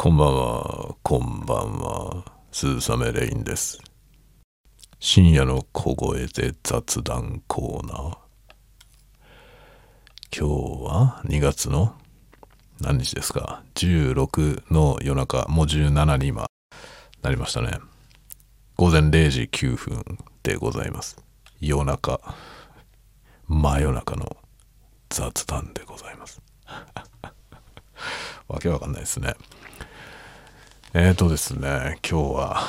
[0.00, 3.80] こんばんは、こんばんは、鈴雨レインです。
[5.00, 8.16] 深夜の小声で雑談コーナー。
[10.38, 11.96] 今日は2月の
[12.80, 16.46] 何日ですか ?16 の夜中、もう17に今
[17.22, 17.80] なりましたね。
[18.76, 20.04] 午前0時9分
[20.44, 21.20] でございます。
[21.60, 22.20] 夜中、
[23.48, 24.36] 真夜中の
[25.10, 26.40] 雑談でございます。
[28.46, 29.34] わけわかんないですね。
[30.94, 32.62] えーとですね、今日は、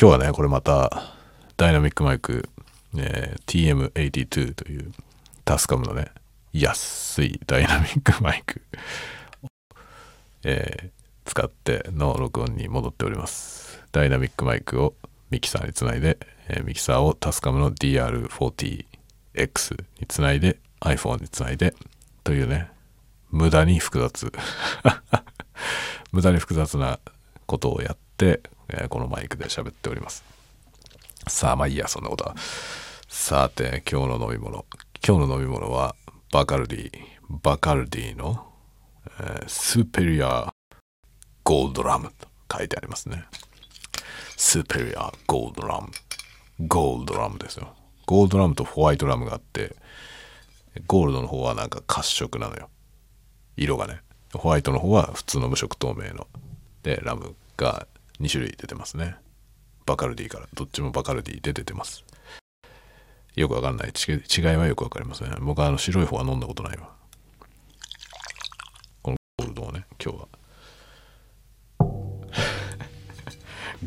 [0.00, 1.14] 今日はね、これまた、
[1.56, 2.48] ダイナミックマイク、
[2.96, 4.92] えー TM82 という
[5.44, 6.06] タスカムのね、
[6.52, 8.62] 安いダイナミックマイク、
[10.44, 10.90] えー
[11.26, 13.82] 使っての録音に戻っております。
[13.90, 14.94] ダイナミックマイクを
[15.30, 16.18] ミキサーにつないで、
[16.48, 18.84] えーミキサーをタスカムの DR40X
[20.00, 21.74] につないで iPhone につないで
[22.24, 22.70] というね、
[23.30, 24.32] 無駄に複雑
[26.12, 27.00] 無駄に複雑な
[27.46, 30.24] ことをやって、えーこのマイクで喋っております。
[31.28, 32.34] さあまあいいやそんなことは。
[33.08, 34.64] さて今日の飲み物。
[35.06, 35.94] 今日の飲み物は
[36.32, 36.90] バカルディ
[37.42, 38.46] バカルディの、
[39.20, 40.52] えースーペリア
[41.44, 43.24] ゴールドラムと書いてありますね。
[44.36, 45.88] スーペリアゴールドラム。
[46.66, 47.74] ゴールドラムですよ。
[48.06, 49.76] ゴールドラムとホワイトラムがあって
[50.86, 52.68] ゴールドの方はなんか褐色なのよ。
[53.56, 54.00] 色がね。
[54.34, 56.26] ホワイトの方は普通の無色透明の。
[56.86, 57.88] でラムが
[58.20, 59.16] 2種類出てますね。
[59.86, 60.46] バカルディから。
[60.54, 62.04] どっちもバカルディで出てます。
[63.34, 63.92] よくわかんない。
[63.92, 65.36] ち違いはよくわかりません。
[65.40, 66.90] 僕はあの白い方は飲んだことないわ。
[69.02, 70.28] このゴールドをね今日は。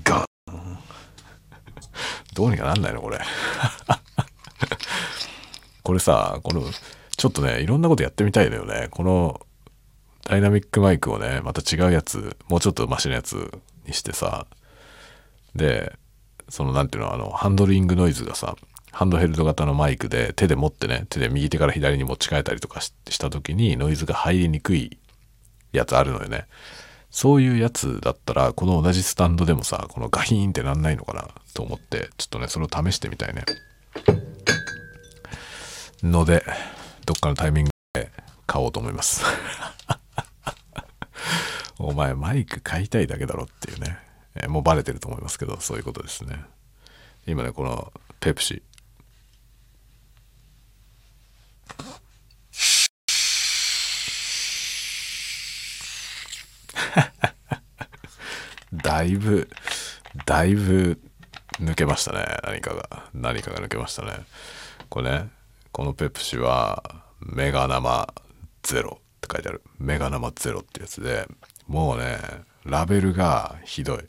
[0.03, 0.25] ガン。
[2.33, 3.21] どうにかなんないのこれ。
[5.83, 6.63] これさこの
[7.15, 8.89] ちょっとねいろんなことやってみたいのよね。
[8.91, 9.39] この
[10.29, 13.51] ダイナミックマイクをねまた違うやつもうちょっとマシなやつ
[13.87, 14.45] にしてさ
[15.55, 15.93] で
[16.49, 18.55] そのなんていうのあのハンドリングノイズがさ
[18.91, 24.99] ハンドヘルド型のマイクで手で持ってね手で右手から左に持ち替えたりとかしした時にノイズが入りにくい
[25.71, 26.45] やつあるのよね。
[27.09, 33.45] そういうやつだったらこの同じスタンドでもさこのガヒーンってなんないのかなと思ってちょっとねそれを試してみたいね。
[36.03, 36.43] ので
[37.05, 38.11] どっかのタイミングで
[38.45, 39.23] 買おうと思います。
[41.79, 43.97] お前マイク買いたいだけだろっていうね、
[44.35, 46.43] えーもうバレてると思いますけどそういうことですね。
[47.25, 48.61] 今ねこのペプシ。
[58.73, 59.49] だいぶ
[60.25, 60.99] だいぶ
[61.53, 62.25] 抜けましたね。
[62.43, 63.09] 何かが。
[63.13, 64.25] 何かが抜けましたね。
[64.89, 65.29] これね
[65.71, 68.13] このペプシはメガ生
[68.63, 69.61] ゼロって書いてある。
[69.79, 71.25] メガ生ゼロってやつで
[71.69, 72.17] もうね
[72.65, 73.99] ラベルがひどい。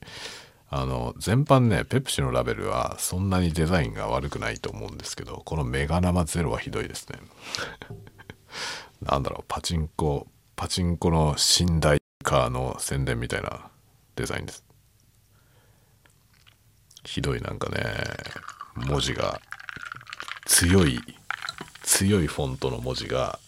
[0.72, 7.18] あの全般ねペプシのラベルはそんなにデザインが悪くないと思うんですけどこのメガ生ゼロはひどいですね。
[9.02, 10.26] なんだろうパチンコ
[10.56, 13.68] パチンコの寝台カーの宣伝みたいな
[14.16, 14.64] デザインです。
[17.04, 17.82] ひどいなんかね
[18.76, 19.40] 文字が
[20.46, 21.00] 強い
[21.82, 23.38] 強いフォントの文字が、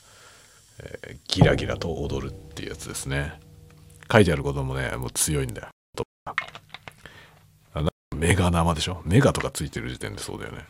[0.81, 3.41] えーギラギラと踊るっていうやつですね。
[4.12, 5.69] 書いてあることもねもう強いんだよ。
[8.15, 9.03] メガ生でしょ？
[9.05, 10.65] メガとかついてる時点でそうだよね。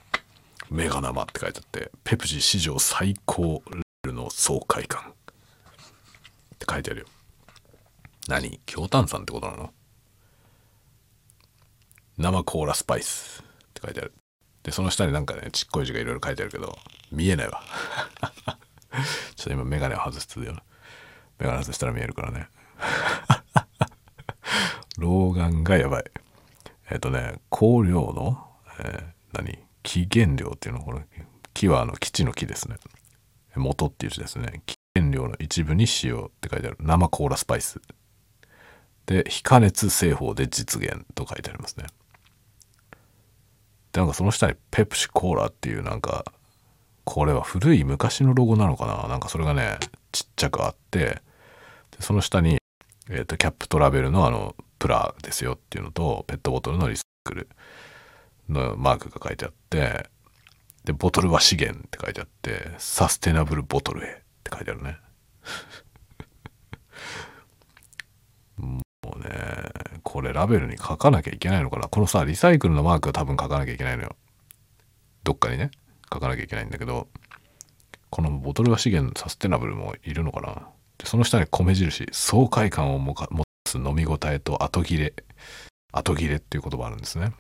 [0.71, 5.03] メガ生って書いてあってペプシ史上最高レベルの爽快感。
[5.03, 5.15] っ
[6.59, 7.07] て書いてあるよ。
[8.29, 8.59] 何？
[8.65, 9.71] 強炭酸ってことなの？
[12.17, 13.43] 生コーラスパイス。
[13.43, 14.15] って書いてある。
[14.63, 16.79] でその下になんかねちっこい字がいろいろ書いてあるけど
[17.11, 17.63] 見えないわ。
[19.37, 20.53] ちょっと今メガネを外してるよ。
[20.53, 20.63] な
[21.39, 22.49] メガネ外したら見えるからね。
[24.99, 26.05] 老眼がやばい。
[26.91, 28.47] えっ、とね香料の、
[28.81, 29.59] えー何？
[29.83, 31.01] 起原料っていうのこれ
[31.55, 32.77] 木はあの基地の木ですね。
[33.57, 34.63] 元っていう字ですね。
[34.67, 36.77] 起原料の一部に使用って書いてある。
[36.81, 37.81] 生コーラスパイス。
[39.07, 41.87] で非加熱製法で実現と書いてありますね。
[43.93, 46.25] でなんかその下にペプシコーラっていうなんか
[47.05, 49.09] これは古い昔のロゴなのかな？
[49.09, 49.79] なんかそれがね
[50.13, 51.21] ちっちゃくあってで
[51.99, 52.59] その下に、
[53.11, 57.49] えー、とキャップとラベルのあのプラですよっていうのとペットボトルのリサイクル
[58.49, 60.09] のマークが書いてあって
[60.85, 64.99] でボトルは資源って書いてあってサステナブルボトルへって書いてあるね。
[68.57, 68.81] も
[69.17, 69.31] うね
[70.03, 71.89] これラベルに書かなきゃいけないのかな。
[71.89, 74.17] このさリサイクルのマークは多分書かなきゃいけないのよ。
[75.25, 75.71] どっかにね
[76.13, 77.09] 書かなきゃいけないんだけど
[78.11, 80.69] このボトルは資源サステナブルもいるのかな。
[81.05, 85.15] その下に米印爽快感をもか持つ飲み応えと後切れ
[85.93, 87.33] 後切れっていう言葉あるんですね。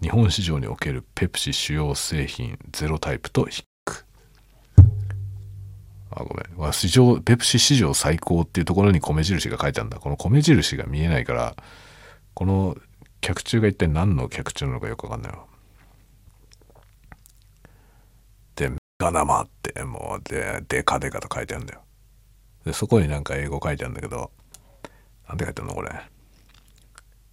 [0.00, 4.04] 日本市場におけるペプシ主要製品ゼロタイプと比較
[6.10, 6.72] あごめん。
[6.72, 9.98] 市場ペプシ市場最高っていうところに米印が書いてあるんだ。
[9.98, 11.56] この米印が見えないから
[12.34, 12.76] この
[13.20, 15.44] 客中が一体何の客中なのかよくわかんないわ。
[18.56, 21.82] でメガ生ってもうでデカデカと書いてあるんだよ。
[22.64, 24.30] でそこになんか英語書いてあるんだけど
[25.28, 25.90] なんて書いてあるのこれ？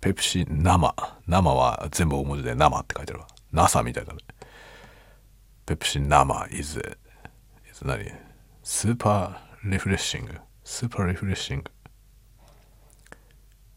[0.02, 0.96] ペプシ生。
[1.28, 3.28] 生は全部大文字で生って書いてあるわ。
[3.52, 4.20] NASA みたいだね。
[5.66, 6.80] ペプシ生 is,
[7.70, 8.12] is 何？
[8.63, 11.63] super refreshing super refreshing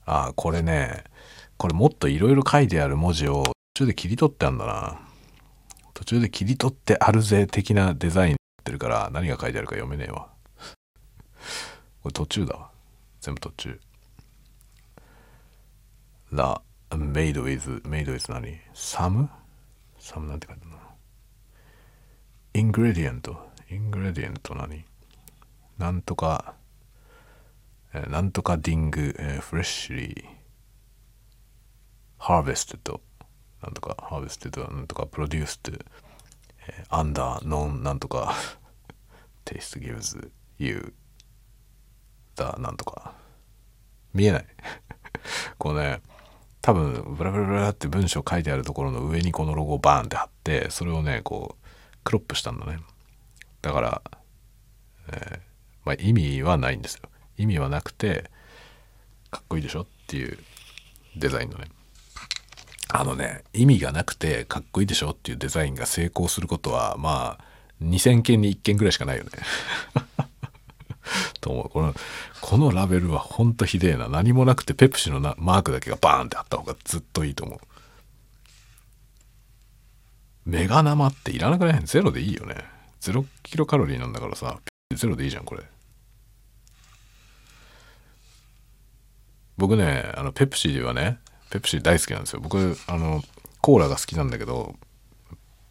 [0.05, 1.05] ああこれね
[1.57, 3.43] これもっといろいろ書いてある文字を
[3.75, 5.01] 途中で切り取ってあるんだな。
[5.95, 10.31] 途中で切り取ってあるぜ的なデザインになってるから何が書いてあるか読めねえわ。
[12.03, 12.71] これ途中だわ。
[13.21, 13.81] 全部途中。
[16.33, 16.43] The
[16.91, 19.29] made with made with 何？some?
[19.99, 20.69] some なんて書いてあ
[22.55, 23.37] るの？ingredient
[23.69, 24.85] ingredient 何？
[25.79, 26.55] なんとか、
[27.95, 30.43] えーなんとかディング、えー、フレッシュリー。
[32.19, 33.01] ハーベスト
[33.63, 38.35] なんとかハーベストなんとかプロデュースト、えー、アンダーノンなんとか
[39.45, 40.95] テイスト gives you
[42.37, 43.14] だなんとか。
[44.14, 44.46] 見えない。
[45.58, 46.00] こうね
[46.61, 51.67] 多分ブラブラブラって文章書いてあるところの上にこのロゴをバーンって貼ってそれをねこう
[52.05, 52.79] クロップしたんだね。
[53.62, 54.02] だから、
[55.08, 55.40] えー
[55.84, 57.08] まあ、意味はないんですよ。
[57.37, 58.31] 意味はなくて
[59.31, 60.38] かっこいいでしょっていう
[61.17, 61.67] デザインのね。
[62.94, 67.44] あのね意味がなくてかっこいいでしょっていうデザインが成功することはまあ
[67.82, 69.31] 2,000件に1件ぐらいしかないよね。
[71.41, 71.69] と思う。
[71.69, 71.94] この
[72.41, 74.09] このラベルはほんとひでえな。
[74.09, 77.61] 何もなくてペプシのなマークだけがバーンってあった方がずっといいと思う。
[80.44, 81.82] メガ生っていらなくない？
[81.85, 82.56] ゼロでいいよね。
[83.00, 84.59] 0キロカロリーなんだからさ
[84.94, 85.62] ゼロでいいじゃんこれ。
[89.56, 91.19] 僕ねあのペプシはね
[91.50, 92.41] ペプシ大好きなんですよ。
[92.41, 93.23] 僕あの
[93.61, 94.75] コーラが好きなんだけど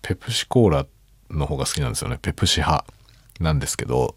[0.02, 0.86] ペプシコーラ
[1.30, 2.18] の方が好きなんですよね。
[2.22, 2.86] ペプシ派
[3.40, 4.16] なんですけど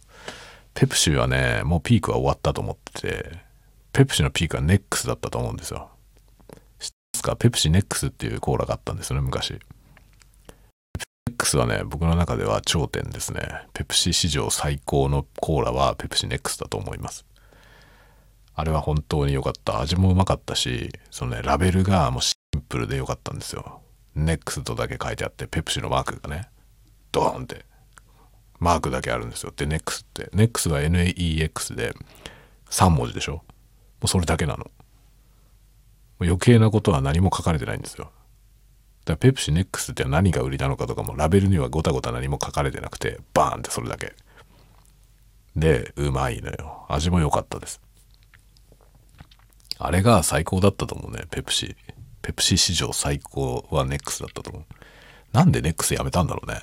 [0.74, 3.38] ペプシはねもうピークは終わったと思ってて
[3.92, 5.88] ペプシのピークはネックスだったと思うんですよ。
[6.80, 7.36] 知ってますか？
[7.36, 9.52] ペプシネックスっていうコーラがあったんですよね昔。
[9.52, 9.58] ネ
[11.30, 13.40] ックスはね僕の中では頂点ですね。
[13.72, 17.24] ペプシ史上最高のコーラはペプシネックスだと思います。
[18.56, 19.80] あれは本当に良かった。
[19.80, 23.80] 味もうまかったしそのねラベルがもうシンプルで良かったんですよ。
[24.16, 26.48] ネックスとだけ書いてあってペプシのマークがね
[27.12, 27.64] ドーンって。
[28.64, 29.52] マークだけあるんですよ。
[29.54, 30.30] でネックスって。
[30.32, 31.94] ネックスは NEX で
[32.70, 33.34] 3文字でしょ？
[33.34, 33.42] も
[34.04, 34.70] うそれだけなの。
[36.20, 38.04] 余計なことは何も書かれてないんですよ。
[38.04, 38.14] だか
[39.12, 44.14] らペプシネックスって何が売りなのかとかもラベルにはごたごた何も書かれてなくてバーンってそれだけ。
[45.54, 46.86] でうまいのよ。
[46.88, 47.82] 味も良かったです。
[49.78, 51.76] あれが最高だったと思うねペプシ。
[52.22, 54.64] ペプシ史上最高はネックスだったと思う。
[55.32, 56.62] なんでネックスやめたんだろうね。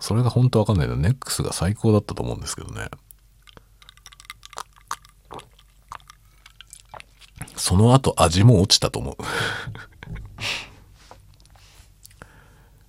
[0.00, 2.88] それが本当わかんないけどネックスが最高だったと思うんですけどね。
[7.56, 9.16] その後味も落ちたと思う。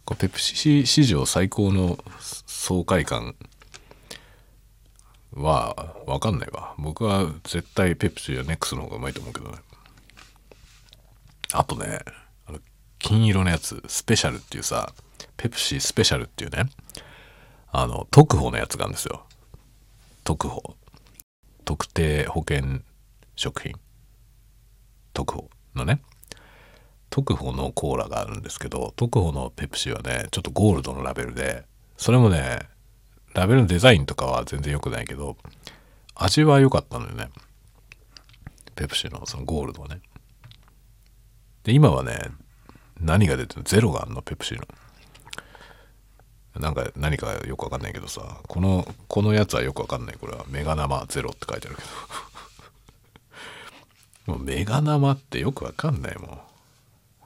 [0.05, 3.35] これペプシ史上最高の爽快感
[5.33, 6.75] は分かんないわ。
[6.77, 9.57] 僕は絶対ペプシやネックスの方がうまいと思うけどね。
[11.51, 11.99] あとね
[12.45, 12.59] あの
[12.99, 14.93] 金色のやつスペシャルっていうさ
[15.41, 16.65] ペプシスペシャルっていうね
[17.71, 19.23] あの特保のやつがあるんですよ。
[20.25, 20.75] 特保
[21.63, 22.81] 特定保険
[23.37, 23.73] 食品。
[25.13, 26.01] 特保のね。
[27.09, 31.63] 特保のコーラがあるんですけど特保のペプシはねちょっとゴールドのラベルで
[31.95, 32.59] それもね
[33.33, 35.37] ラベルのデザインとかは全然良くないけど
[36.15, 37.29] 味は良かったのよね。
[38.75, 40.01] ペプシのそのゴールドはね。
[41.63, 42.19] で今はね
[42.99, 43.63] 何が出てるの？
[43.63, 44.63] ゼロがあるのペプシの。
[46.59, 50.17] なんか何かよくわかんないけどさこのこのやつはよくわかんない。
[50.19, 51.81] これはメガ生ゼロって書いてあるけ
[54.27, 54.33] ど。
[54.35, 56.17] もうメガ生ってよくわかんない。
[56.19, 56.39] もん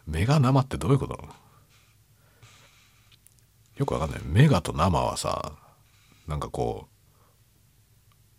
[0.05, 1.17] メガ生ってどういうこと？
[1.17, 1.35] なの
[3.77, 4.21] よくわかんない。
[4.23, 5.53] メガと生はさ
[6.27, 6.93] なんかこう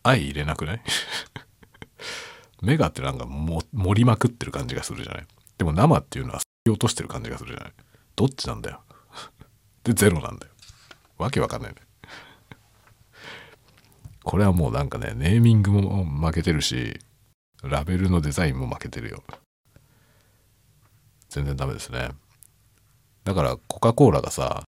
[0.04, 0.82] 愛入れなくない？
[2.62, 5.26] メガってなんか盛りまくってる感じがするじゃない？
[5.58, 7.72] でも生っていうのは落としてる感じがするじゃない？
[8.14, 8.80] どっちなんだよ？
[9.82, 10.52] でゼロなんだよ。
[11.18, 11.76] わけわかんないね。
[14.22, 16.98] これはもうなんかねネーミングも負けてるし
[17.62, 19.22] ラベルのデザインも負けてるよ。
[21.28, 22.10] 全然ダメですね。
[23.24, 24.64] だからコカ・コーラがさ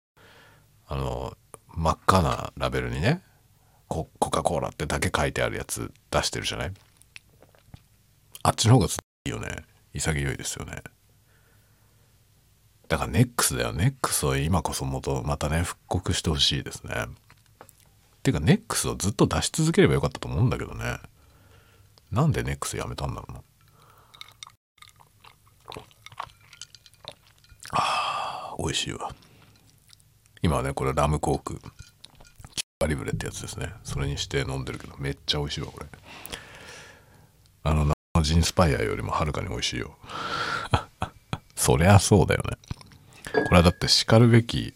[0.86, 1.36] あの
[1.68, 3.22] 真っ赤なラベルにね
[3.88, 6.72] ココカ・コーラってだけ書いてあるやつ出してるじゃない？
[8.42, 8.88] あっちの方がい
[9.28, 9.64] いよね。
[9.92, 10.82] 潔いですよね。
[12.94, 13.72] だからネックスだよ。
[13.72, 16.94] ネックスを今こそもとまたね復刻してほしいですね。
[18.22, 20.98] てかネックスをずっと出し続ければよかったと思うんだけどね。
[22.12, 23.40] なんでネックスやめたんだろうな。
[27.72, 29.10] あ美味しいわ。
[30.40, 31.60] 今はねこれラムコーク。
[32.78, 33.72] カリブレってやつですね。
[33.82, 35.86] それにして飲んでるけどめっちゃ美味しいわこれ。
[37.64, 39.96] あのジンスパイアよりもはるかに美味しいよ。
[41.56, 42.56] そりゃそうだよね。
[43.34, 44.74] これはだってしかるべき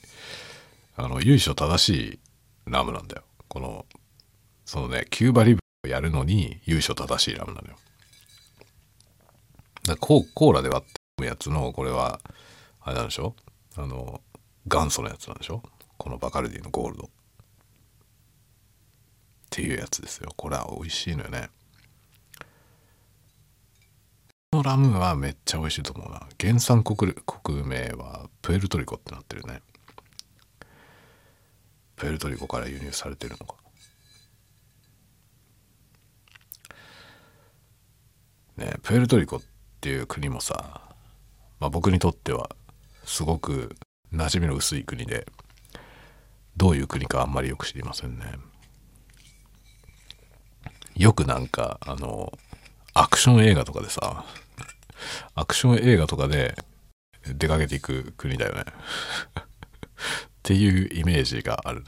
[0.96, 2.18] あの由緒正しい
[2.66, 3.22] ラムなんだよ。
[3.48, 3.86] この
[4.64, 7.76] そのねキューバリブをやるのに由緒正しいラムなのよ。
[9.84, 12.20] だコーラで割って飲むやつのこれは
[12.80, 13.34] あれなんでしょ？
[13.76, 14.20] あの
[14.66, 15.62] 元祖のやつなんでしょ？
[15.96, 17.04] このバカルディのゴールド。
[17.04, 17.08] っ
[19.50, 20.30] ていうやつですよ。
[20.36, 21.48] これは美味しいのよね。
[24.52, 26.26] のラムはめっちゃ美味しいと思うな。
[26.40, 29.60] 原産国国名はプエルトリコってなってるね。
[31.96, 33.56] プエルトリコから輸入されてるのか。
[38.56, 39.40] ねプエルトリコっ
[39.80, 40.80] ていう国もさ、
[41.60, 42.50] まあ、僕にとっては
[43.04, 43.76] すごく
[44.12, 45.26] 馴染みの薄い国で
[46.56, 48.24] どういう国かあんまりよく知りませんね。
[50.96, 52.32] よくなんかあの
[53.00, 54.24] アクション映画とかでさ
[55.36, 56.56] アクション映画とかで
[57.26, 58.64] 出かけていく国だよね。
[58.66, 59.44] っ
[60.42, 61.86] ていうイメージがあるね。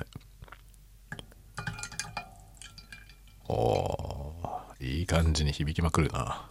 [3.49, 4.33] お
[4.81, 6.49] いい感じに響きまくるな。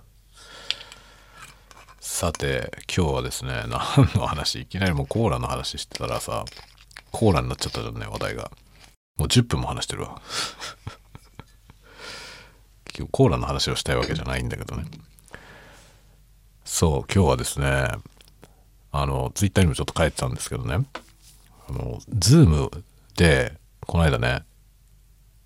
[2.01, 4.61] さて今日はですね何の話？
[4.61, 6.43] いきなりもうコーラの話してたらさ
[7.11, 8.51] コーラになっちゃったじゃんね話題が。
[9.15, 10.21] もう10分も話してるわ。
[12.97, 14.85] 今日コーラの話をしたいわけじゃないんだけどね。
[16.65, 17.87] そう今日はですね
[18.91, 20.85] あのツイッターにもちょっと書いてたんですけどね。
[21.67, 22.71] あのズーム
[23.15, 23.53] で
[23.85, 24.43] この間ね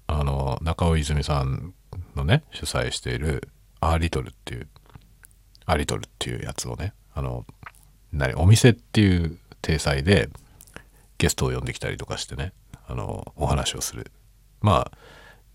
[0.07, 1.73] あの中尾泉さん
[2.15, 3.47] のね主催している
[3.79, 4.67] アーリトルっていう
[5.65, 7.45] アリトルっていうやつをねあの
[8.11, 10.29] 何お店っていう体裁で
[11.17, 12.53] ゲストを呼んできたりとかしてね
[12.87, 14.11] あのお話をする。
[14.61, 14.97] まあ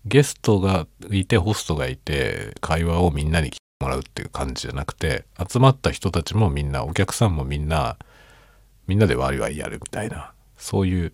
[0.05, 7.97] ゲストがいてホストがいて会話をみんなに聞いてもらうっていう感じじゃなくて集まった人たちもみんなお客さんもみんな
[8.87, 11.13] みんなでワイワイやるみたいなそういう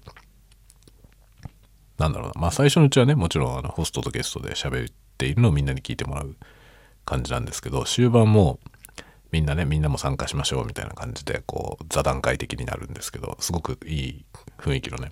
[1.98, 2.34] なんだろうな。
[2.42, 6.36] まあ最初のうちはねもちろんあのホストとゲストで喋っているのをみんなに聞いてもらう
[7.06, 8.60] 感じなんですけど終盤も
[9.32, 14.26] みんなねみんなも参加しましょうみたいな感じでこう座談会的になるんですけどすごくいい
[14.58, 15.12] 雰囲気のね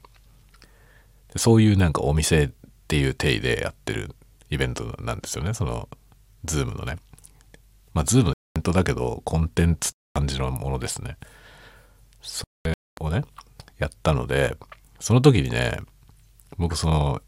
[1.36, 2.51] そういうなんかお店
[2.94, 4.12] っていう体でやってる
[4.52, 5.56] イベントなんですよね。
[5.56, 5.90] その
[6.46, 6.98] ズームのね。
[7.96, 11.18] まあズームのイベントだけどコンテンツ感じのものですね。
[12.22, 13.24] それをね
[13.80, 14.56] やったので
[15.00, 15.80] その時にね
[16.60, 17.24] 僕その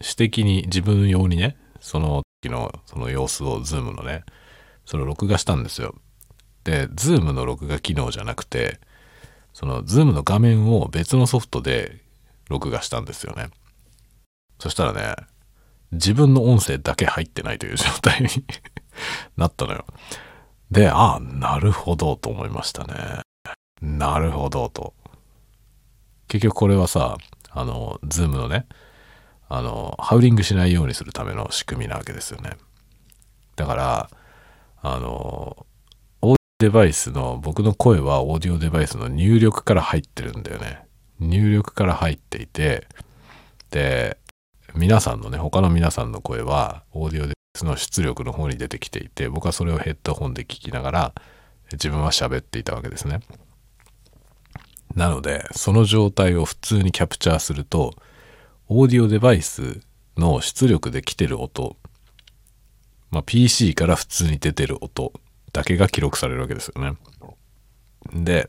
[0.00, 4.24] 私的に自分用にねその時のその様子をズームのね
[4.86, 5.94] それを録画したんですよ。
[6.64, 8.80] でズームの録画機能じゃなくて
[9.52, 12.00] そのズームの画面を別のソフトで
[12.48, 13.50] 録画したんですよね。
[14.58, 15.14] そしたらね
[15.92, 18.28] 自分の音声だけ入ってないという状態に
[19.36, 19.84] なったのよ。
[20.70, 23.20] でああなるほどと思いましたね。
[23.80, 24.94] なるほどと。
[26.28, 27.16] 結局これはさ
[27.50, 28.66] あのズームのね
[29.48, 32.56] あのハウリングしないようにするための仕組みなわけですよね。
[33.56, 34.10] だから
[34.82, 35.66] あの
[36.22, 40.84] オーディオデバイスの僕の声はオーディオデバイスの入力から入ってるんだよね。
[41.20, 42.88] 入力から入っていて
[43.70, 44.18] で
[44.74, 51.14] 皆さんのね他の皆さんの声はオーディオデバイスの出力の方に出てきていて僕はそれをヘッドホンで聞きながら
[51.72, 53.20] 自分は喋っていたわけですね
[54.94, 57.94] なのでその状態を普通にキャプチャーすると
[58.68, 59.80] オーディオデバイス
[60.16, 61.76] の出力で来てる音、
[63.10, 65.12] まあ、PC から普通に出てる音
[65.52, 66.96] だけが記録されるわけですよね。
[68.12, 68.48] で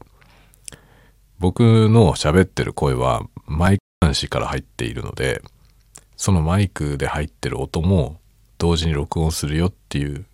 [1.40, 5.42] 僕の喋ってる声はマイク端子から入っているので
[6.18, 8.20] そのマイクで入ってる音も
[8.58, 10.26] 同時に録音するよっていう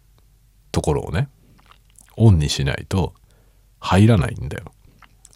[0.72, 1.30] ところをね
[2.18, 3.14] オンにしないと
[3.80, 4.66] 入らないんだよ。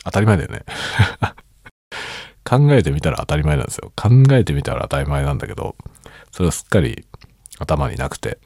[0.04, 0.64] 当たり前だよね
[2.46, 3.92] 考えてみたら当たり前なんですよ。
[3.96, 5.76] 考えてみたら当たり前なんだけど、
[6.32, 7.08] それはすっかり
[7.58, 8.40] 頭になくて。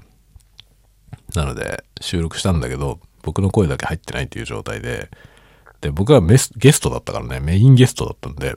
[1.35, 5.09] なので収録したんだけど僕の声だけ入ってないっていう状態で
[5.81, 8.55] で僕はメスゲストだったからねメインゲストだったんで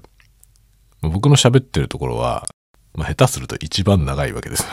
[1.03, 2.47] 僕の喋ってるところは、
[2.95, 4.69] まあ、下手すると一番長いわけですよ。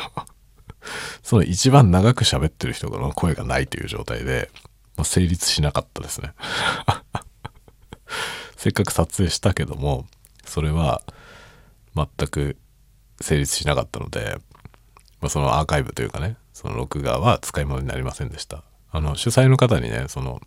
[1.23, 4.49] その一番長く喋ってる人の声がないという状態で、
[4.97, 6.33] まあ、成立しなかったですね。
[8.57, 10.05] せっかく撮影したけども
[10.45, 11.01] それは
[11.95, 12.57] 全く
[13.21, 14.37] 成立しなかったので、
[15.21, 18.63] まあ、そのアーカイブというかねその録画は使い物になりませんでした。
[18.91, 20.41] あの主催の方にねその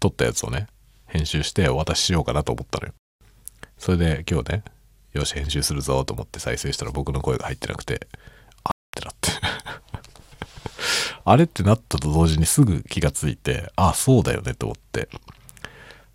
[0.00, 0.66] 撮ったやつをね
[1.06, 2.92] 編集してお渡ししようかなと思ったのよ。
[3.78, 4.64] それで今日ね
[5.16, 8.06] よし編集するぞと思って再生したら僕の声が入ってなくて
[8.64, 9.30] あってなって。
[11.24, 15.08] あれってなったと同時にすぐ気がついてあそうだよねと思って。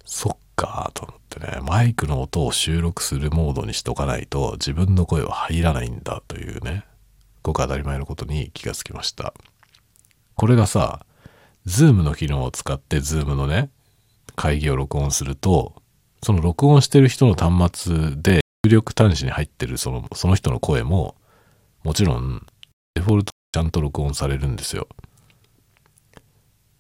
[0.05, 1.59] そっかと思ってね。
[1.63, 6.85] マイクの音を収録するモードにしとかないと自分の声は入らないんだというね。
[7.43, 9.33] ごく当たり前のことに気がつきました。
[10.35, 11.05] これがさ
[11.67, 13.69] Zoom の機能を使って Zoom のね
[14.35, 15.81] 会議を録音すると
[16.23, 21.15] その録音してる人の端末で力端子に入ってるそのその人の声も
[21.83, 22.45] もちろん
[22.93, 24.87] デフォルトちゃんと録音されるんですよ。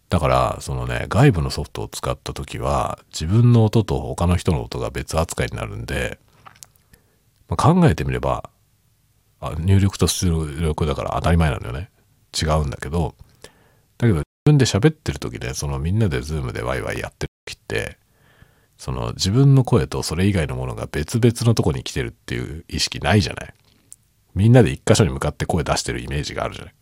[0.09, 6.19] だからそのね外部のソフトを使った時は自分の音と他の人の音が別扱いになるんで、
[7.47, 8.49] まあ、考えてみれば
[9.39, 10.27] あ入力と出
[10.61, 11.89] 力だから当たり前なんだよね。
[12.39, 13.15] 違うんだけど
[13.97, 17.97] だけど自分で喋ってる時でそのみんなでズームでワイワイやってる時って
[18.81, 23.53] その自分の声とそれ以外のものが別々のとこに来てるっていう意識ないじゃない？
[24.33, 26.73] みんなで一箇所に向かって声出してるイメージがあるじゃない？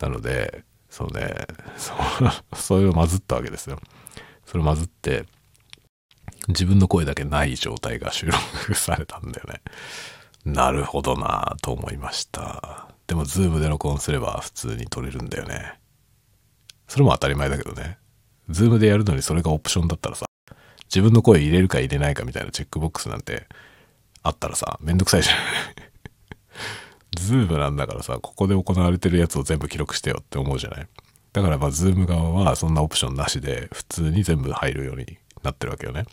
[0.00, 1.32] なのでそうね
[1.76, 1.92] そ
[2.58, 3.78] それを混ずったわけですよ。
[4.46, 5.26] それを混ずって
[6.48, 9.60] 自分の声だけない状態が収録されたんだよね。
[10.44, 12.88] なるほどなぁと思いました。
[13.06, 15.78] でもズームで録音すれば普通に撮れるんだよね。
[16.88, 17.96] それも当たり前だけどね。
[18.48, 20.26] ズームでやるのにそれがオプションだったらさ
[20.88, 23.46] 自分の声入れるか入れないかみたいなチェックボックスなんて
[24.22, 25.36] あったらさめんどくさいじゃん
[27.20, 30.88] ズームなんだからさ、ここで行われてるやつを全部記録してよって思うじゃない？
[31.32, 36.06] だからまあ、ズーム側はそんなオプションなしで普通に全部入るようになってるわけよね。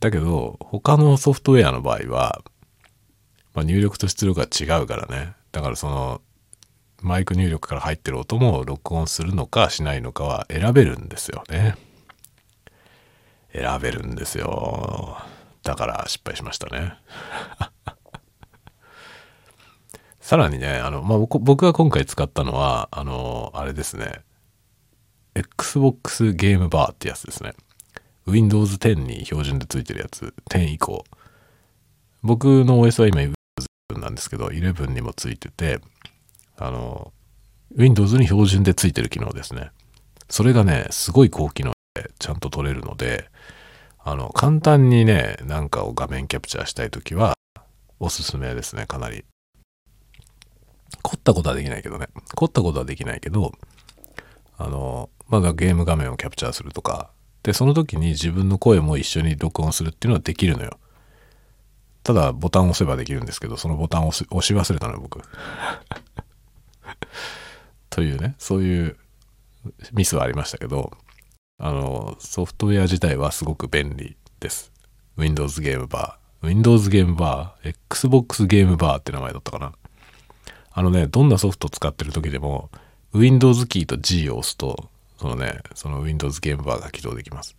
[0.00, 2.42] だけど、他のソフトウェアの場合は、
[3.54, 5.34] まあ、入力と出力が違うからね。
[5.52, 6.20] だからその、
[7.00, 11.76] マイク入力から入ってる音も録音するのかしないのかは選べるんですよね。
[13.52, 15.18] 選べるんですよ。
[15.62, 16.94] だから失敗しましたね。
[20.20, 24.22] さらにね、あの、まあ、僕が今回使ったのは、あの、あれですね。
[25.34, 27.54] Xbox ゲームバーってやつですね。
[28.26, 31.04] Windows 10に標準でついてるやつ、10以降。
[32.22, 33.36] 僕の OS は今 Windows
[34.00, 35.80] なんですけど、11にもついてて、
[36.56, 37.12] あの、
[37.76, 39.70] Windows に標準でついてる機能ですね。
[40.28, 41.71] それがね、すごい高機能
[42.18, 43.28] ちゃんと取れるので、
[43.98, 47.34] あの、簡単にね、なんかを画面キャプチャーしたいときは、
[48.00, 49.24] おすすめですね、かなり。
[51.02, 52.08] 凝ったことはできないけどね。
[52.34, 53.52] 凝ったことはできないけど、
[54.58, 57.10] あの、まだゲーム画面をキャプチャーするとか、
[57.42, 60.78] で、その時に自分の声も一緒に録音するっていうのはできるのよ。
[62.02, 65.20] ただ、ボタンを押せばできるんですけど、そのボタンを押し忘れたのよ、僕。
[67.90, 68.96] というね、そういう
[69.92, 70.96] ミスはありましたけど、
[71.64, 74.72] あの、ソフトウェア自体はすごく便利です。
[75.16, 76.48] Windows ゲームバー。
[76.48, 79.72] Windows ゲームバー、Xbox ゲームバーって名前だったかな。
[80.72, 82.68] あのね、どんなソフト使ってる時でも、
[83.14, 87.54] Windows キーと G を押すと、そのね、その Windows ゲームバーが起動できます。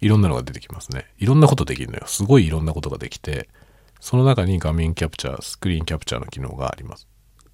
[0.00, 1.06] いろんなのが出てきますね。
[1.18, 2.04] いろんなことできるのよ。
[2.06, 3.48] すごいいろんなことができて、
[3.98, 7.08] その中に画面キャプチャー、スクリーンキャプチャーの機能があります。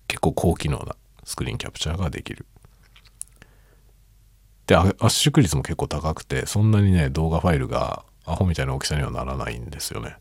[0.07, 2.45] 結構高機能なスクリーンキャプチャーができる。
[4.69, 10.17] で、圧縮率も結構高くて、そんなにね、動画ファイルがアホみたいな大きさにはならないんですよね。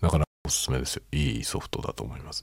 [0.00, 1.02] だからおすすめですよ。
[1.12, 2.42] いいソフトだと思います。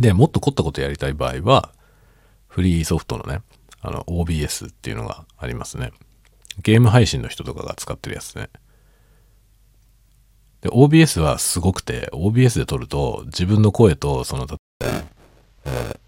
[0.00, 1.70] で、もっと凝ったことやりたい場合は、
[2.48, 3.42] フリーソフトのね、
[3.82, 5.92] あの OBS っていうのがありますね。
[6.60, 8.50] ゲーム配信の人とかが使ってるやつね。
[10.60, 15.04] で、OBS はすごくて、OBS で撮ると自分の声とその例え
[15.68, 16.04] ば、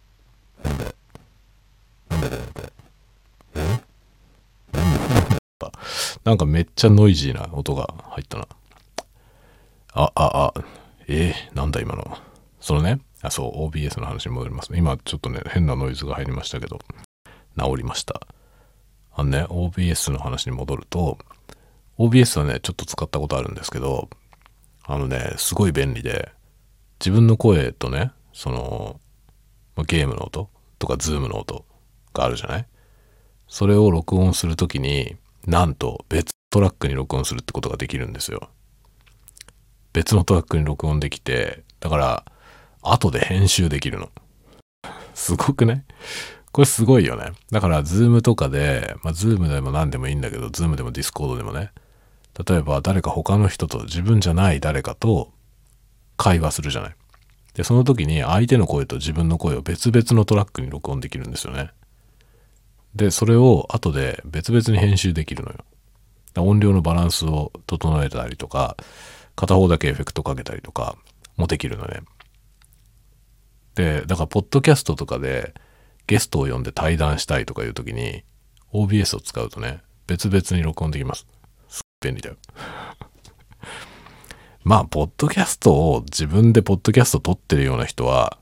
[6.24, 8.48] なんかめっちゃノイジーな音が入ったな。
[9.92, 10.64] あ、あ、あ、
[11.08, 12.18] えー、なんだ今の。
[12.60, 14.70] そのね、あ、そう、OBS の話に戻ります。
[14.74, 16.78] 今ちょっとね、変なノイズが入りましたけど、
[17.58, 18.20] 治りました。
[19.14, 21.18] あのね、OBS の話に戻ると、
[21.98, 24.10] OBS はね、ちょっと使ったことあるんですけど、
[24.84, 26.30] あのね、すごい便利で、
[27.00, 29.00] 自分の声とね、その、
[29.86, 31.64] ゲームの音とかズームの音
[32.12, 32.66] があるじゃない？
[33.48, 38.50] それを録音するときになんと別トラックに録音するってことができるんですよ。
[39.92, 42.24] 別のトラックに録音できて、だから
[42.82, 44.10] 後で編集できるの。
[45.14, 45.84] すごくね？
[46.52, 47.32] これすごいよね。
[47.50, 51.70] だから、ズームとかで、まあ、ズームでも何でもいいんだけど、ズームでもディスコードでもね、
[52.48, 55.32] 例えば誰か他の人と自分じゃない誰かと
[56.16, 56.96] 会話するじゃない。
[57.52, 61.72] で、その時に相手の声と自分の声を別々のトラックに録音できるんですよね。
[62.96, 65.58] で、それを後で別々に編集できるのよ。
[66.38, 68.76] 音量のバランスを整えたりとか、
[69.36, 70.96] 片方だけエフェクトかけたりとか
[71.36, 72.00] もできるのね。
[73.74, 75.52] で、だからポッドキャストとかで
[76.06, 78.24] ゲストを呼んで対談したいとかいう時に
[78.72, 81.26] OBS を使うとね、別々に録音できます。
[81.68, 82.36] すっ便利だよ。
[84.64, 88.38] まあ、ポッドキャストを自分でポッドキャスト撮ってるような人は、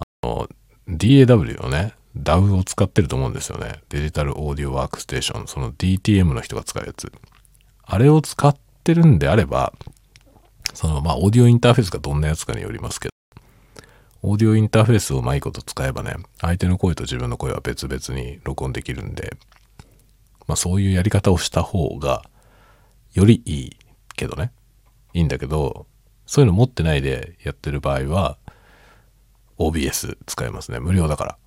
[0.00, 0.48] あの、
[0.88, 3.80] DAW をね、DAW を使ってると思うんですよね。
[3.88, 5.46] デジタルオーディオワークステーション。
[5.46, 7.12] その DTM の人が使うやつ。
[7.84, 9.72] あれを使ってるんであれば、
[10.74, 13.14] その、まあ、オーディオインターフェースがどんなやつかによりますけど、
[14.22, 19.36] オーディオインターフェースをうまいこと使えばね、相手の声と自分の声は別々に録音できるんで、
[20.46, 22.24] まあそういうやり方をした方が、
[23.12, 23.76] よりいい
[24.16, 24.52] けどね。
[25.14, 25.86] いいんだけど、
[26.26, 28.38] そういうの持ってないでやってる場合は、
[29.58, 30.80] OBS 使えますね。
[30.80, 31.38] 無料だから。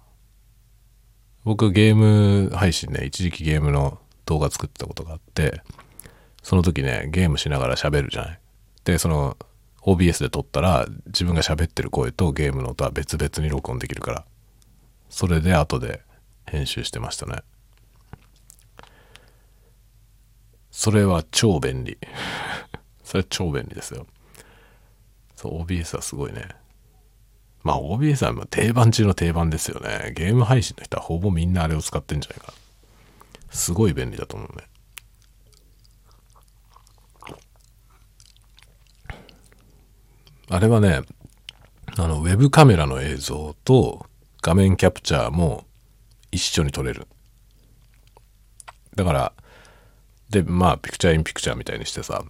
[1.43, 5.62] 僕ゲーム配信ね、一時期ゲームの動画作ってたことがあって、
[6.43, 8.39] その時ね、ゲームしながら喋るじゃない。
[8.84, 9.38] で、その
[9.82, 14.25] OBS で撮ったら自分が喋ってる声とゲームの音は別々に録音できるから。
[15.10, 16.01] それで後で
[16.45, 17.41] 編集してましたね。
[20.69, 21.97] それは超便利。
[23.04, 24.06] それは超便利ですよ。
[25.36, 26.49] そう OBS はすごいね。
[27.63, 30.13] まあ OBS は定番中の定番ですよね。
[30.15, 32.54] ゲーム配信の人はほぼみんなあれを使ってんじゃないかな。
[33.52, 34.63] すごい便利だと思うね。
[40.50, 41.02] あれはね、
[41.97, 44.06] あの、ウェブカメラの映像と
[44.41, 45.65] 画面キャプチャーも
[46.32, 47.08] 一緒に撮れる。
[48.95, 49.34] だから、
[50.30, 52.24] で、まあ、ピクチャーインピクチャーみたいにしてさ、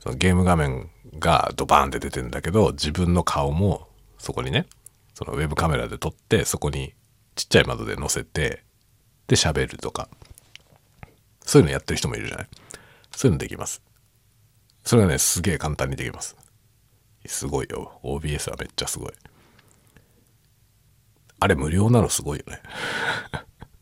[0.00, 3.88] そのゲーム画面がドバーンって出てんだけど、自分の顔も
[4.22, 4.66] そこにね、
[5.14, 6.94] そのウェブカメラで撮って、そこに
[7.34, 8.62] ちっちゃい窓で載せて、
[9.26, 10.08] で、喋るとか。
[11.44, 12.48] そういうのやってる人もいるじゃない。
[13.10, 13.82] そういうのできます。
[14.84, 16.36] それがね、すげえ簡単にできます。
[17.26, 17.98] すごいよ。
[18.04, 19.12] OBS はめっちゃすごい。
[21.40, 22.62] あれ無料なのすごいよね。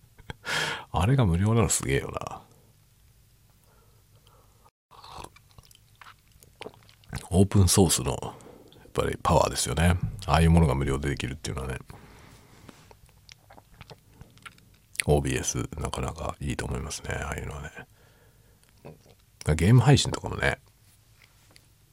[0.91, 2.43] あれが無料なのすげえよな。
[7.29, 8.35] オープンソースの
[9.01, 9.97] ぱりパワーですよね。
[10.27, 11.79] ああいうものが無料でできるっていうのはね。
[15.07, 17.15] OBS なかなかいいと思いますね。
[17.15, 17.71] ああいうのはね。
[19.57, 20.59] ゲーム配信とかもね。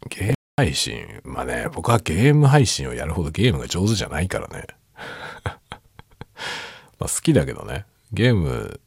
[0.10, 1.22] ゲーム配信。
[1.24, 4.68] まあね、僕はゲーム配信をやるほどゲームが上手じゃないからね。
[7.00, 8.82] まあ好きだけどね、ゲーム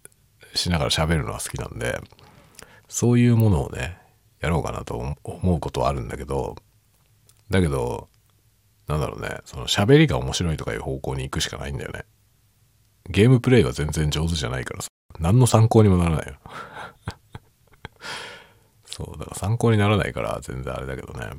[0.54, 1.98] しながら喋るのは好きなんで、
[2.88, 3.98] そういうものをね、
[4.40, 6.56] やろうかなと思うことはあるんだけど、
[7.50, 8.08] だけど、
[8.90, 12.04] なんだろうね、その喋りが面白いとかいう方向に行くしかないんだよね。
[13.08, 16.34] ゲームプレイは全然上手じゃないからさ、何の参考にもならないよ。
[18.84, 21.30] そう、だから参考にならないから全然あれだけどね。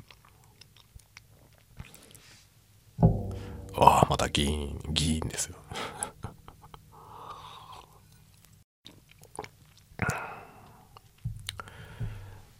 [3.75, 5.55] ああ、また議員、議員ですよ。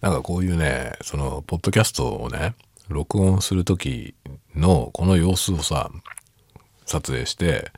[0.02, 2.56] なんかこういうね、その、ポッドキャストをね、
[2.92, 4.16] 録音する時
[4.56, 5.92] のこの様子をさ、
[6.86, 7.72] 撮影して、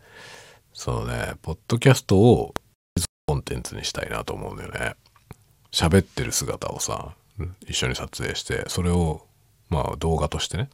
[0.74, 2.54] そのね、ポッドキャストを
[3.26, 4.96] コンテンツにしたいなと思うんだよね。
[5.72, 7.16] 喋ってる姿をさ、
[7.68, 9.26] 一緒に撮影して、それを、
[9.70, 10.70] まあ動画としてね、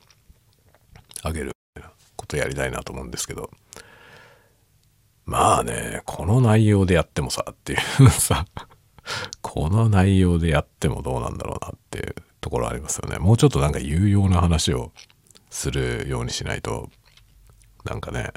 [1.24, 1.52] あげる
[2.16, 3.52] ことやりたいなと思うんですけど、
[5.26, 8.46] まあね、この内容でやってもさ、っていうさ、
[9.42, 13.20] この内容でやってもどうなんだろうなっていうところありますよね。
[13.20, 14.92] もうちょっとなんか有用な話を
[15.50, 16.90] するようにしないと、
[17.86, 18.32] なんかね、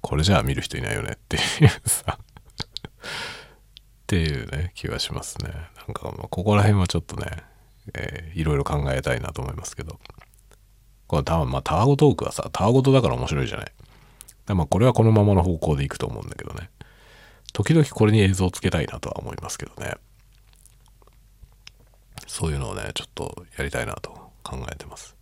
[0.00, 5.50] これじゃあ見る人いないよねっていうさっていうね、気がしますね。
[5.86, 7.26] なんか、まあ、ここら辺はちょっとね、
[7.94, 9.98] えー、いろいろ考えたいなと思いますけど。
[11.06, 13.72] これ多分まあタワゴトークはさ、タワゴトだから面白いじゃない。
[14.48, 16.70] まあこれはこのままの方向でいくと思うんだけどね。
[17.52, 19.94] 時々これに映像をつけたいなとは思いますけどね。
[22.26, 24.10] そういうのをね、ちょっとやりたいなと
[24.42, 25.16] 考えてます。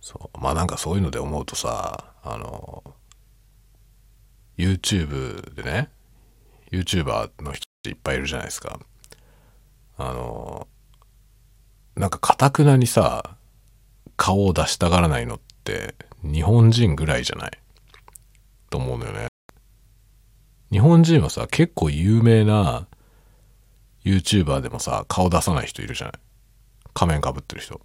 [0.00, 0.38] そう。
[0.40, 2.82] まあなんかそういうので思うとさあの
[4.56, 5.90] YouTube でね
[6.72, 8.80] YouTuber の人っていっぱいいるじゃないですか。
[9.98, 10.66] あの
[11.94, 13.36] なんかかたくなにさ
[14.16, 17.50] 顔を出したがらないのって日本人ぐらいじゃない？
[18.70, 19.28] と思うのよね。
[20.72, 22.87] 日本人はさ結構有名な
[24.08, 26.14] YouTuber でもさ顔出さない人いるじゃない？
[26.94, 27.82] 仮面かぶってる人、ま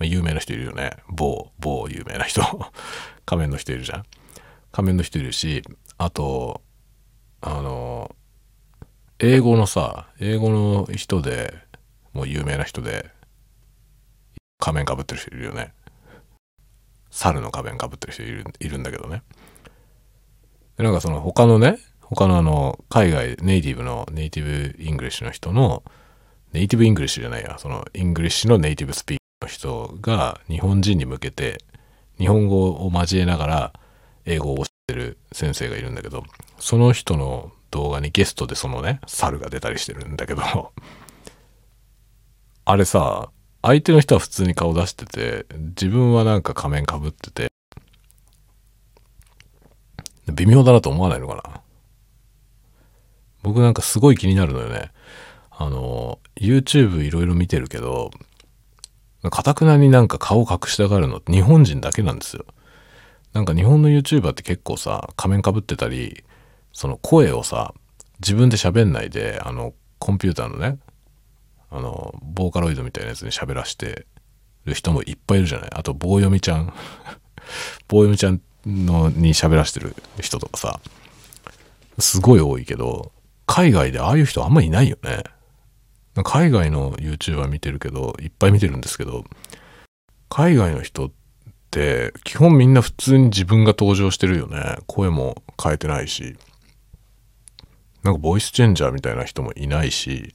[0.00, 0.96] あ、有名な人いるよね。
[1.08, 2.42] 某某有名な人。
[3.24, 4.04] 仮面の人いるじゃん？
[4.72, 5.62] 仮面の人いるし
[5.98, 6.62] あと
[7.40, 8.14] あの
[9.18, 11.54] 英語のさ英語の人で
[12.12, 13.10] もう有名な人で
[14.58, 15.72] 仮面かぶってる人いるよね。
[17.10, 19.22] 猿の仮面かぶってる人いるいるんだけどね。
[20.76, 21.78] でなんかその他のね
[22.10, 25.84] 他のあの海外ネイティブのネイティブイングリッシュの人の
[26.52, 27.56] ネイティブイングリッシュじゃないや。
[27.58, 31.62] そのイングリッシュのネイティブスピーカーの人が日本人に向けて
[32.18, 33.72] 日本語を交えながら
[34.26, 36.24] 英語を教えてる先生がいるんだけど
[36.58, 40.42] その人の動画にゲストでそのね猿が出たりしてるんだけど
[42.64, 43.30] あれさ
[43.62, 47.52] 相手の人は普通に顔出してて自分はなんか仮面かぶってて
[50.32, 51.60] 微妙だなと思わないのかな？
[53.42, 54.90] 僕なんかすごい気になるのよね。
[55.50, 58.10] あの YouTube いろいろ見てるけど
[59.30, 62.44] かたくなになんか顔隠したがるのって日本人だけなんですよ。
[63.34, 66.24] なんか日本の YouTuber って結構さ仮面かぶってたり
[66.72, 67.74] その声をさ
[68.20, 70.78] 自分で喋んないであのコンピューターのね
[71.70, 74.06] あのボーカロイドみたいなやつに喋らして
[74.64, 75.70] る人もいっぱいいるじゃない。
[75.72, 76.72] あと棒読みちゃん。
[77.88, 80.80] 棒読みちゃんのに喋らしてる人とかさ
[81.98, 83.12] すごい多いけど
[83.50, 85.24] 海外でああいう人あんまいないよね。
[86.22, 89.24] 海外の YouTuber 見てるけどいっぱい見てるんですけど
[90.28, 91.10] 海外の人っ
[91.70, 94.78] て基本みんな普通に自分が登場してるよね。
[94.86, 96.36] 声も変えてないし。
[98.04, 100.32] なんかボイスチェンジャーみたいな人もいないし。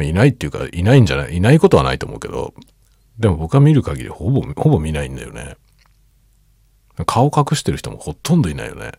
[0.00, 2.54] いないっていうかいないんじゃないいないことはないと思うけど
[3.18, 5.56] でも僕は見る限りほぼほぼ見ないんだよね。
[7.04, 8.92] 顔隠してる人もほとんどいないよね。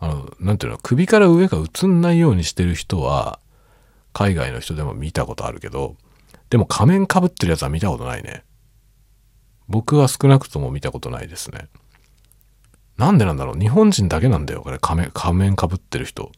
[0.00, 3.40] あのなんていうの首から上が映んないようにしてる人は
[4.12, 5.96] 海外の人でも見たことあるけど
[6.50, 8.44] でも仮面かぶってるやつは見たことないね。
[9.68, 11.68] 僕は少なくとも見たことないですね。
[12.96, 13.58] なんでなんだろう？
[13.58, 14.78] 日本人だけなんだよこれ。
[14.78, 16.32] 仮面仮面かぶってる人。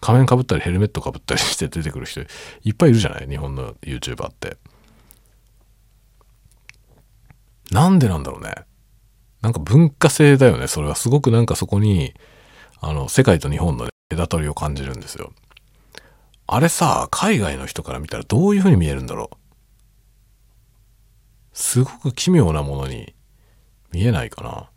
[0.00, 2.20] 仮面かぶったりヘルメットかぶったりして出てくる人
[2.62, 3.28] いっぱいいるじゃない？
[3.28, 4.56] 日本の YouTuber って。
[7.70, 8.54] なんでなんだろうね。
[9.42, 10.94] なんか文化性だよねそれは。
[10.94, 12.14] すごくなんかそこに
[12.80, 15.32] あの世界と日本の、ね、隔たりを感じるんですよ。
[16.46, 19.36] あれさ海外の人から見たらどういう風に見えるんだろう。
[21.52, 23.14] すごく奇妙なものに
[23.92, 24.70] 見えないかな。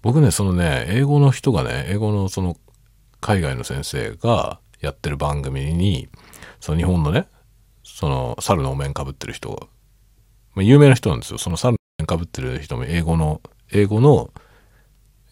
[0.00, 2.56] 僕ねそのね英語の人がね英語のその
[3.20, 6.08] 海外の先生がやってる番組に
[6.60, 7.26] その日本のね
[7.82, 9.68] その猿のお面かぶってる人
[10.58, 11.38] まあ、有名な人なんですよ。
[11.38, 13.40] その猿の面かぶってる人も英語の
[13.70, 14.30] 英語の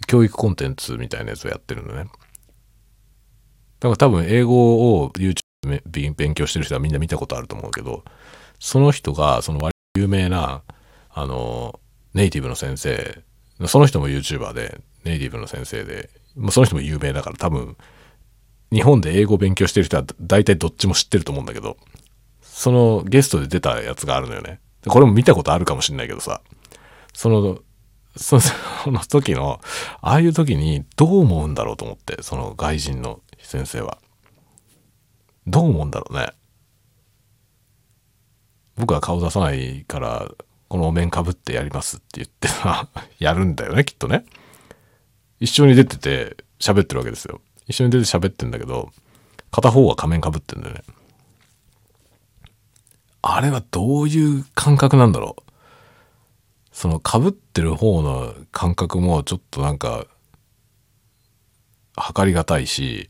[0.07, 2.05] 教育コンテンツみたいなやつをやってるのね。
[3.81, 5.37] だから多分英語を YouTube
[5.87, 8.05] で勉強してる人はみんな見たことあると思うけど
[8.59, 10.63] その人がその割と有名な
[11.11, 11.81] あの
[12.15, 13.23] ネイティブの先生
[13.67, 17.77] その人も YouTuber でネイティブの先生でもうその人も有名だから多分
[18.73, 21.77] 日本で英語を勉強してる人は大体どっちも知ってると思うんだけど
[22.43, 24.61] そのゲストで出たやつがあるのよね。
[24.87, 26.41] これも見たことあるかもしんないけどさ
[27.13, 27.59] その
[28.19, 28.39] そ
[28.87, 29.61] の時の
[30.01, 33.99] ああいう時にどう思うんだろうと思ってその外人の先生は。
[35.47, 36.33] どう思うんだろうね。
[38.77, 40.29] 僕は顔出さないから
[40.69, 44.25] このお面かぶってやりますって言ってさ やるんだよねきっとね。
[45.39, 47.41] 一緒に出てて喋ってるわけですよ。
[47.69, 48.91] 一緒に出て喋ってんだけど
[49.51, 50.83] 片方は仮面かぶってんだよね。
[53.23, 55.46] あれはどういう感覚なんだろう。
[56.77, 60.05] そのかぶってる方の感覚もちょっとなんか
[61.97, 63.09] 測りがたいし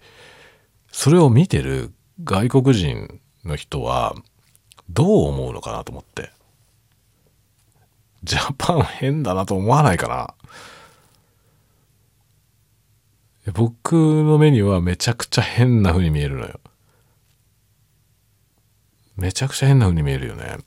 [0.92, 4.14] それを見てる外国人の人は
[4.88, 6.31] どう思うのかなと思って。
[8.22, 10.33] ジャパン変だなと思わないかな。
[13.52, 16.61] 僕の目にはめちゃくちゃ変な風に見えるのよ。
[19.16, 20.59] めちゃくちゃ変な風に見えるよね。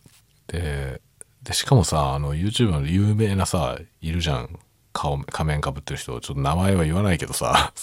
[0.47, 1.01] で
[1.49, 4.59] でしかもさあの YouTuber の有名なさいるじゃん
[4.93, 7.73] 顔仮面かぶってる人ちょっと名前は言わないけどさ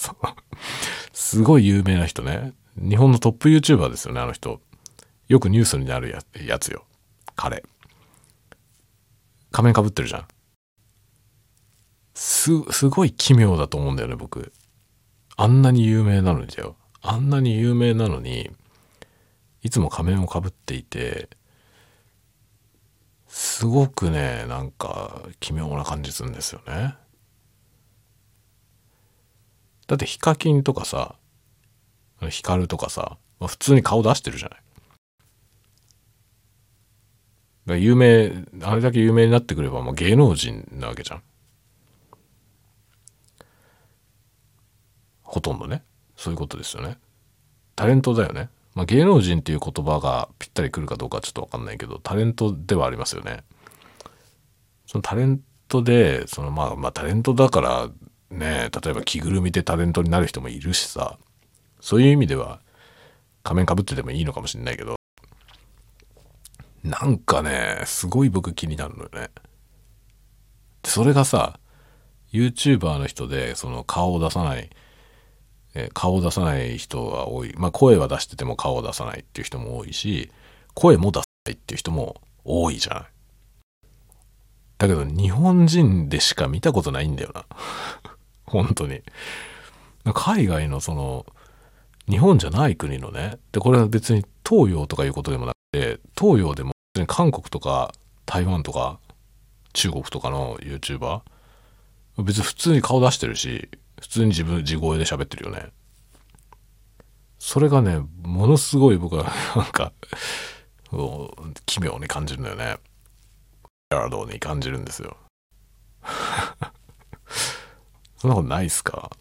[1.13, 4.61] すごい有名な人ね日本のトップ YouTuber ですよねあの人
[5.27, 6.85] よくニュースになるややつよ
[7.37, 7.63] 彼。
[9.51, 10.27] 仮面かぶってるじゃん。
[12.15, 14.51] す、すごい奇妙だと思うんだよね、僕。
[15.37, 16.75] あんなに有名なのにだよ。
[17.01, 18.49] あんなに有名なのに、
[19.61, 21.29] いつも仮面をかぶっていて、
[23.37, 26.95] すごくね、なんか奇妙な感じするんですよね。
[29.85, 31.13] だってヒカキンとかさ、
[32.29, 34.49] ヒカルとかさ、まあ、普通に顔出してるじゃ
[37.67, 37.79] ない。
[37.79, 41.23] 有名、あれだけ有名になってくれば、まあ、芸能人なわけじゃん。
[45.21, 45.83] ほとんどね。
[46.15, 46.97] そういうことですよね。
[47.75, 48.49] タレントだよね。
[48.77, 53.43] まあ、芸能人っていう言葉がぴったりくるかどうかちょっとわかんないけど、タレントではありますよね。
[54.85, 57.89] そのタレントで、そのまあ、まあタレントだから
[58.29, 61.17] ね、例えば着ぐるみでタレントになる人もいるしさ、
[61.81, 62.59] そういう意味では
[63.41, 64.95] 仮面かぶっててもいいのかもしれないけど、
[66.83, 69.31] なんかね、すごい僕気になるのよね。
[70.85, 71.59] それがさ、
[72.31, 74.69] YouTuber の人で、その顔を出さない、
[75.75, 77.53] え顔を出さない人が多い。
[77.57, 80.29] まあ声は出してても顔を出さないっていう人も多いし、
[80.73, 83.03] 声も出さないっていう人も多いじゃない。
[84.79, 87.45] だけど日本人でしか見たことないんだよな。
[88.45, 89.01] 本当に。
[90.13, 91.25] 海外のその、
[92.09, 93.37] 日本じゃない国のね。
[93.51, 96.71] で、これは別に東洋とかいうことでもなくて、東洋でも
[97.05, 97.93] 韓国とか
[98.25, 98.99] 台湾とか
[99.73, 101.21] 中国とかの YouTuber
[102.19, 105.71] 別に普通に顔出してるし普通に自分地声で喋ってるよね
[107.39, 109.91] それがねものすごい僕は なんか
[111.65, 112.77] 奇妙に感じるんだよね
[113.91, 115.17] ヤードに感じるんですよ
[118.17, 119.11] そんなことないっすか？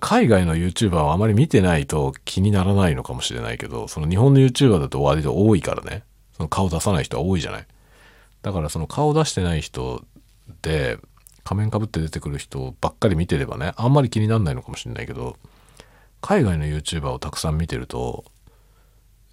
[0.00, 6.04] 海外の YouTuber をあまり見てないと気にならないのかもしれないけど、その日本の YouTuber だと割と多いからね。
[6.36, 7.66] その顔出さない人は多いじゃない。
[8.42, 10.04] だからその顔出してない人
[10.62, 10.98] で、
[11.44, 15.36] 仮面かぶって出てくる人ばっかり見てればね、あんまり気にならないのかもしれないけど、
[16.20, 18.24] 海外の YouTuber をたくさん見てると、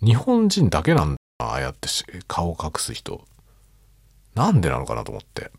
[0.01, 1.87] 日本人だけなんだああやって
[2.27, 3.25] 顔を隠す人。
[4.35, 5.51] なんでなのかなと思って。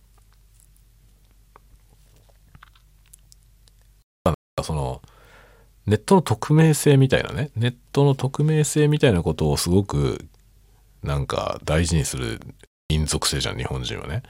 [4.63, 5.01] その
[5.87, 10.29] ネットの匿名性みたいなねネットの匿名性みたいなことをすごく
[11.03, 12.41] なんか大事にする
[12.91, 14.23] 民族性じゃん日本人はね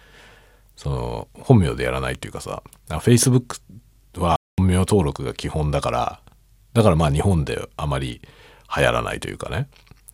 [0.80, 3.60] その本名でやらないっていうかさ Facebook
[4.16, 6.20] は本名登録が基本だから
[6.72, 8.22] だからまあ日本であまり
[8.74, 9.68] 流行らないというかね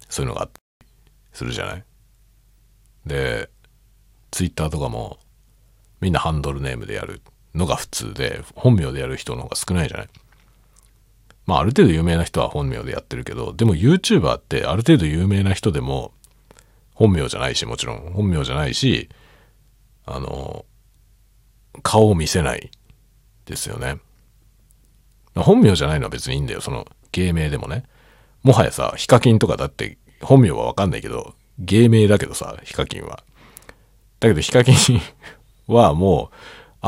[0.09, 0.87] そういうのがあったり
[1.33, 1.85] するじゃない？
[3.07, 3.49] で
[4.33, 5.19] Twitter とかも
[6.01, 7.21] みんなハンドルネームでやる
[7.55, 10.09] のが普通で、本名でやる人の方が少ないじゃない？
[11.47, 16.13] まあある程度有名な人は本名でやってるけど、でも YouTuber ってある程度有名な人でも
[16.93, 19.09] 本名じゃないし、もちろん本名じゃないし、
[20.07, 20.65] あの、
[21.83, 22.71] 顔を見せない
[23.45, 23.99] ですよね。
[25.35, 26.61] 本名じゃないのは別にいいんだよ。
[26.61, 27.85] その芸名でもね。
[28.43, 33.23] もはやさ、ヒカキンとかだって本名はわかんないけど、芸名だけどさ、ヒカキンは。
[34.21, 35.01] だけどヒカキン
[35.67, 36.37] はもう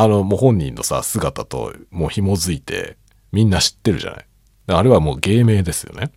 [0.00, 2.96] あの、もう本人のさ、姿ともう紐づいて、
[3.32, 4.26] みんな知ってるじゃない。
[4.68, 6.12] あれはもう芸名ですよね。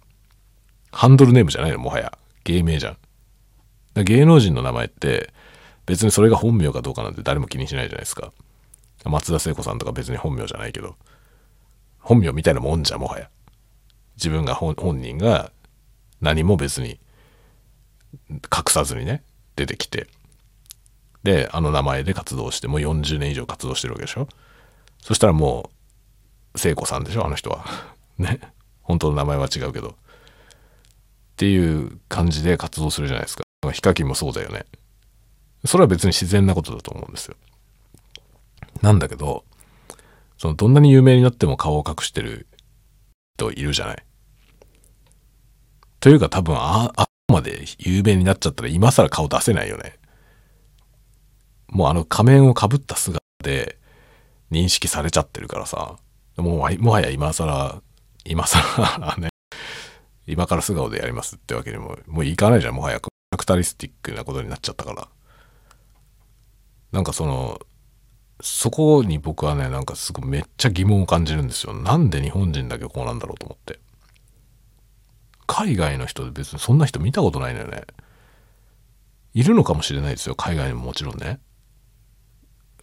[0.92, 2.16] ハンドルネームじゃないの、もはや。
[2.44, 4.04] 芸名じゃん。
[4.04, 5.34] 芸能人の名前って、
[5.92, 8.32] 別にそれが本名かどうかなんて誰も気にしないじゃないですか。
[9.04, 10.96] 松田聖子さんとか別に本名じゃないけど、
[12.00, 13.30] 本名みたいなもんじゃもはや。
[14.16, 15.52] 自分が本人が
[16.22, 16.98] 何も別に
[18.30, 19.22] 隠さずにね、
[19.58, 20.08] 出てきて、
[21.24, 24.30] で、あの名前で活動して、もう40年以上活動してるわけでしょ
[25.02, 25.72] そしたらも
[26.56, 27.66] う、聖子さんでしょあの人は。
[28.18, 28.40] ね。
[28.82, 29.90] 本当の名前は違うけど。
[29.90, 29.94] っ
[31.36, 33.44] ていう感じで活動するじゃないですか。
[33.74, 34.66] ヒカキンもそうだよね。
[35.66, 37.36] それは別に自然なことだと思うんですよ。
[38.82, 39.46] なんだけど、
[40.38, 42.48] そのどんなに有名になっても顔を隠してる
[43.38, 44.04] 人いるじゃない。
[46.00, 50.00] というか多分あ、あまで有名になっちゃったら今更顔出せないよね。
[51.68, 53.78] もうあの仮面をかぶった姿で
[54.52, 55.98] 認識されちゃってるからさ、
[56.38, 57.82] もうもはや今更、
[58.26, 59.30] 今更ね、
[60.28, 63.00] 今から素顔でやりますってわけにも、もういかないじゃん、もはや。
[63.00, 65.08] キャラクタリスティックなことになっちゃったから。
[66.92, 67.60] なんかその、
[68.42, 71.74] そこに僕はね、なんかすごいめっちゃ疑問を感じるんですよ。
[71.74, 73.80] なんで日本人だけこうなんだろうと思って。
[75.48, 77.84] 海外の人で別にそんな人見たことないのよね。
[79.34, 80.36] いるのかもしれないですよ。
[80.36, 81.40] 海外にももちろんね。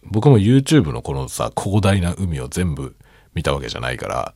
[0.03, 2.95] 僕も YouTube のこのさ、広大な海を全部
[3.33, 4.33] 見たわけじゃないから、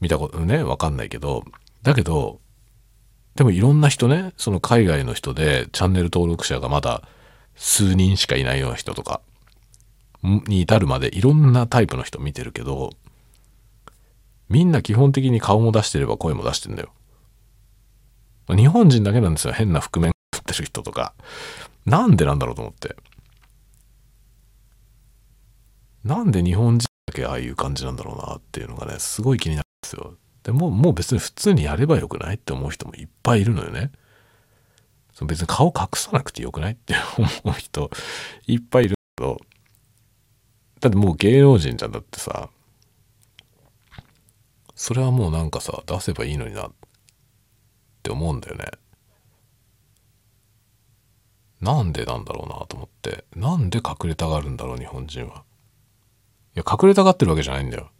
[0.00, 1.44] 見たことね、わかんないけど、
[1.82, 2.40] だけど、
[3.34, 7.08] でもいろんな人ね、その海外の人でチャンネル登録者がまだ
[7.56, 9.20] 数人しかいないような人とか
[10.22, 12.90] に至るまでいろんなタイプの人見てるけど、
[14.48, 16.92] みんな基本的に顔も出してれば声も出してんだよ。
[18.48, 19.52] 日本人だけなんですよ。
[19.52, 21.14] 変な覆面食ってる人とか。
[21.84, 22.96] なんでなんだろうと思って。
[26.04, 30.14] なんで日本人だけああいう感じなんだろうなっていうのがね、すごい気になるんですよ。
[30.44, 33.90] でももう別に普通にやればよくないって思う人もいっぱいいるのよね。
[35.24, 37.90] 別に顔隠さなくてよくないって思う人
[38.46, 39.38] いっぱいいるけど、
[40.80, 42.50] だってもう芸能人じゃんだってさ、
[44.74, 46.72] それはもうなんかさ、出せばいいのになっ
[48.02, 48.66] て思うんだよね。
[51.62, 53.24] なんでなんだろうなと思って。
[53.34, 55.44] なんで隠れたがるんだろう、日本人は。
[56.54, 57.90] いや、隠れたがってるわけじゃないんだよ。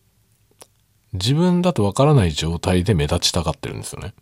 [1.14, 4.14] 自分だとわからない状態で目立ちたがってるんですよね。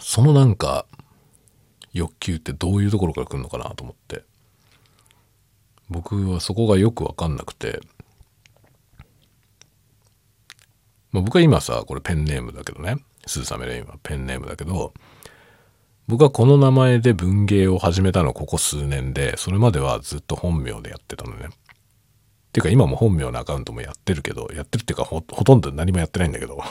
[0.00, 0.86] そのなんか
[1.92, 4.24] 欲求ってどういうところから来るのかなと思って。
[5.88, 7.80] 僕はそこがよくわかんなくて、
[11.12, 12.96] まあ、僕は今さこれペンネームだけどね。
[13.26, 14.94] スーサメレインはペンネームだけど
[16.06, 21.46] 僕はこの名前で文芸を始めたのここ数年でそれまではずっと本名でやってたのね。
[21.46, 21.48] っ
[22.52, 26.62] ていうか今も本名のアカウントもやってるけどやってるっていうかほとんど何もやってないんだけど。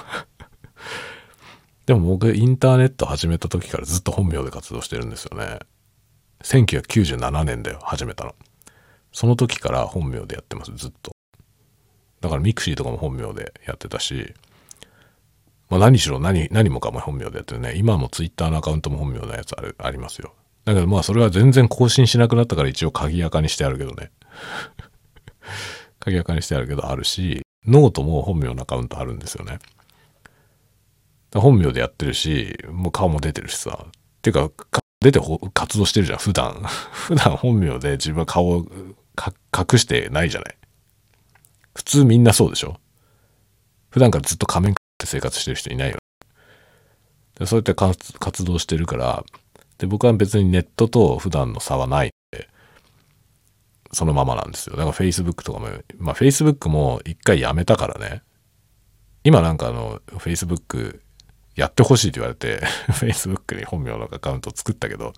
[1.85, 5.59] でも僕インターネット始めた時からずっと本名で活動してるんですよね。
[6.43, 8.35] 1997年だよ、始めたの。
[9.11, 11.11] その時から本名でやってます、ずっと。
[12.21, 14.33] だからミクシーとかも本名でやってたし、
[15.69, 17.73] まあ、何しろ何、何もかも本名でやってるね。
[17.75, 20.33] 今もツイッターのアカウントも本名のやつあるありますよ。
[20.65, 24.11] だけどまあそれは全然更新しなくなったから一応鍵垢にしてあるけどね。
[25.99, 29.59] 鍵垢にしてあるけどあるし、ノートも本名のアカウントあるんですよね。
[31.39, 33.87] 本名でやってるし、もう顔も出てるしさ。
[34.21, 34.51] ていうか、
[35.01, 35.19] 出て
[35.53, 36.53] 活動してるじゃん、普段。
[36.91, 38.65] 普段本名で自分は顔を
[39.55, 40.57] 隠してないじゃない。
[41.73, 42.79] 普通みんなそうでしょ
[43.89, 45.97] 普段からずっと仮面かって生活してる人いないよ。
[47.37, 49.23] でそうやって活動してるから、
[49.77, 52.49] で、僕は別にネットと普段の差はないんで、
[53.91, 54.77] そのままなんですよ。
[54.77, 55.67] だから Facebook とかも、
[55.97, 58.23] まあ Facebook も一回やめたからね。
[59.23, 61.01] 今なんかあの Facebook
[61.55, 65.13] やってほしいって言われて Facebook に本名のアカウントを作ったけど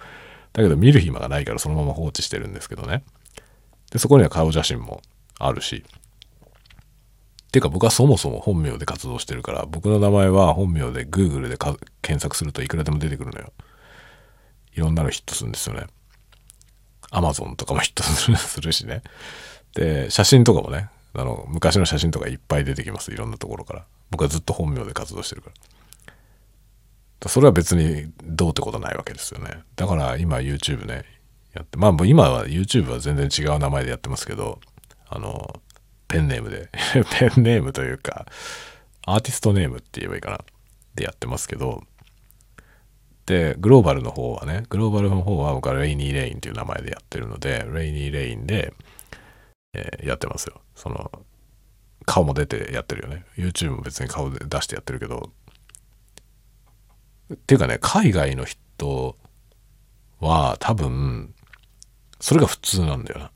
[0.53, 3.03] だけど見る暇がないからそのまま放置してるんですけどね。
[3.91, 5.01] でそこには顔写真も
[5.39, 5.83] あるし。
[7.51, 11.57] ていうか僕はそもそも本名で活動してるから僕の名前は本名で Google で
[12.01, 13.53] 検索するといくらでも出てくるのよ。
[14.73, 15.87] いろんなのヒットするんですよね。
[17.11, 19.01] Amazon とかもヒットするしね。
[19.73, 23.11] で写真とかもねあの昔の写真とかいっぱい出てきます。
[23.11, 23.85] いろんなところから。
[24.09, 25.55] 僕はずっと本名で活動してるから。
[27.25, 29.63] それは別にどうってことないわけですよね。
[29.75, 31.03] だから今 YouTube ね、
[31.53, 34.59] やって、まあ今は YouTube は全然違う名前でやってますけど、
[35.09, 35.59] あの、
[36.07, 36.69] ペンネームで
[37.19, 38.27] ペンネームというか、
[39.05, 40.39] アーティストネームって言えばいいかな。
[40.95, 41.83] でやってますけど、
[43.27, 48.73] で、グローバルの方はね、グローバルの方は僕はレイニー・レインっていう名前でやってるので、レイニー・レインで、
[49.73, 50.61] えー、やってますよ。
[50.75, 51.11] その、
[52.05, 53.25] 顔も出てやってるよね。
[53.37, 55.31] YouTube も別に顔で出してやってるけど、
[57.33, 59.17] っていうかね、海外の人
[60.19, 61.33] は多分、
[62.19, 63.31] それが普通なんだよな。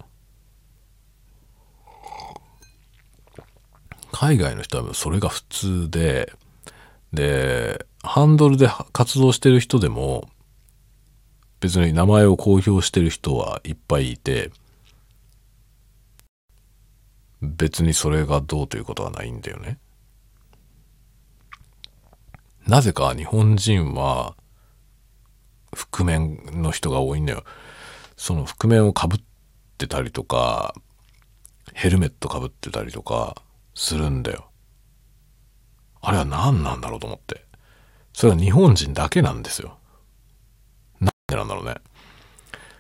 [4.12, 6.34] 海外の人はそれが普通で、
[7.14, 10.30] で、ハンドルで活動してる人でも、
[11.60, 14.52] 別に名前を公表してる人はいっぱいいて、
[17.42, 19.80] 別にそれがどうということはないんだよね。
[22.68, 24.36] なぜか日本人は
[25.74, 27.44] 覆面の人が多いんだよ。
[28.18, 29.22] その覆面をかぶっ
[29.78, 30.76] てたりとか、
[31.74, 33.42] ヘルメットかぶってたりとか
[33.74, 34.50] するんだよ。
[36.02, 37.46] あれは何なんだろうと思って。
[38.14, 39.78] それは日本人だけなんですよ。
[41.00, 41.76] なんでなんだろうね。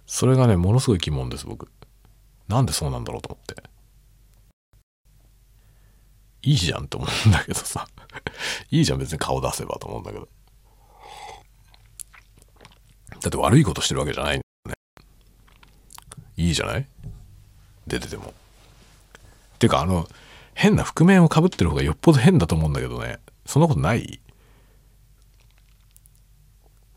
[0.05, 1.69] それがね、ものすごい疑問です、僕。
[2.47, 3.63] なんでそうなんだろうと思って。
[6.43, 7.87] いいじゃんって思うんだけどさ
[8.71, 10.27] いいじゃん別に顔出せばと思うんだけど。
[13.21, 15.03] だって悪いことしてるわけじゃないんだよね。
[16.37, 16.87] いいじゃない？
[17.87, 18.33] 出てても。
[19.55, 20.07] っていうかあの
[20.53, 23.19] 変な覆面をかぶってる方がよっぽど変だと思うんだけどね。
[23.45, 24.19] そんなことない？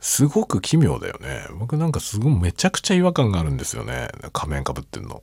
[0.00, 1.46] すごく奇妙だよね。
[1.58, 4.08] 僕なんかすごいめちゃくちゃ違和感があるんですよね。
[4.32, 5.22] 仮面かぶってんの。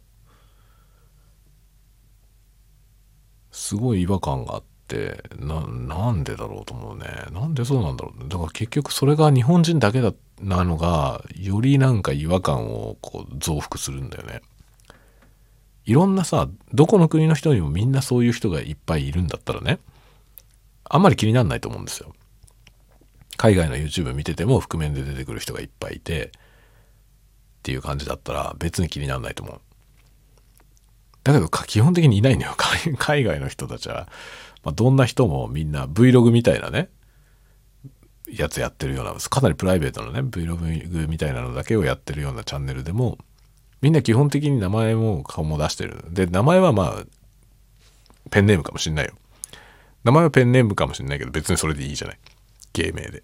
[3.51, 4.70] すごい違和感があって。
[4.91, 7.05] ってななんでだろうと思うね。
[7.31, 14.41] なんでそうなんだろうだから結局それが日本人だけだなのがよりなんか違和感をこう増幅するんだよね。
[15.85, 19.79] いろんなさどこの国の人にもみんなそういう人がいっぱいいるんだったらね
[20.83, 22.13] あんまり気にならないと思うんですよ。
[23.37, 26.29] 海外の YouTube 見てても覆面で出てくる人がいっぱいいてっ
[27.63, 29.61] ていう感じだったら別に気にならないと思う。
[31.23, 32.55] だけど基本的にいないのよ。
[32.97, 34.07] 海 外の人たちは、
[34.64, 36.89] まあ、どんな人もみんな Vlog みたいなね
[38.28, 43.18] やつやってるようなかなりプライベートなね Vlog みたいなのだけをやってるようなチャンネルでも
[43.82, 46.03] みんな基本的に名前も顔も出してる。
[46.09, 47.03] で名前はまあ
[48.30, 49.14] ペンネームかもしんないよ。
[50.03, 52.20] 名前はペンネームかもしんないけど別にそれでいいじゃない。
[52.74, 53.24] 芸名で。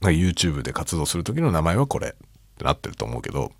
[0.00, 2.08] YouTube で活動する時の名前はこれ。
[2.08, 2.12] っ
[2.58, 3.52] てなってると思うけど。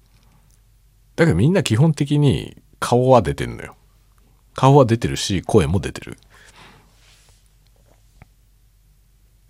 [1.15, 3.77] だけどみんな基本的に顔は出てんのよ。
[4.55, 6.19] 顔は出てるし、声も出てる。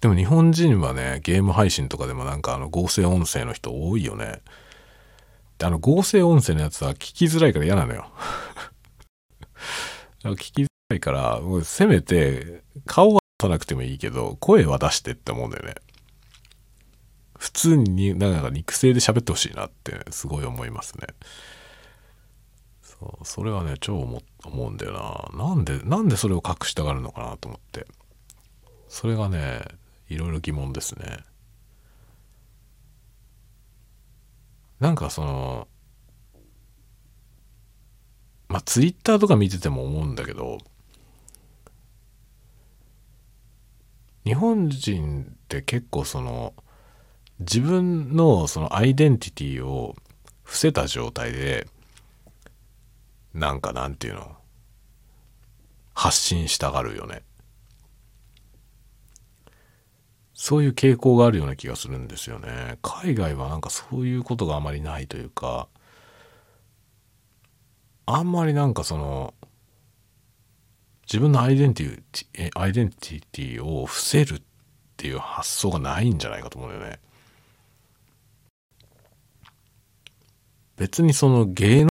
[0.03, 4.43] でも日本人はね、ゲーム配信とかでもなんかあの合成音声の人多いよね。
[5.59, 8.09] で、あの合成音声のやつは聞きづらいから嫌なのよ。
[10.25, 15.77] 聞きづらいから、せめて顔は出さなくてもいいけど、声は出してって思うんだよね。
[17.39, 21.07] 普通になんか肉声で喋ってほしいなってすごい思いますね。
[22.83, 27.87] そうそれはね超思思うんだよななんでなんでそれを隠したがるのかなと思って
[28.89, 29.63] それがね
[30.13, 31.25] いろいろ疑問ですね。
[34.81, 35.69] なんかその
[38.49, 40.59] まあツイッターとか見てても思うんだけど
[44.25, 46.53] 日本人って結構その
[47.39, 49.97] 自分のそのアイデンティティを
[50.43, 51.67] 伏せた状態で
[53.35, 54.37] なんかなんていうの
[55.95, 57.23] 発信したがるよね。
[60.35, 62.79] そういう傾向があるような気がするんですよね。
[62.83, 65.69] 海外はなんかそういうことがあまりないというか
[68.07, 69.35] あんまりなんかその
[71.07, 74.43] 自分のアイデンティティアイデンティティを伏せるっ
[74.97, 76.99] ていう発想がないんじゃないかと思うよね。
[80.77, 81.92] 別にその芸能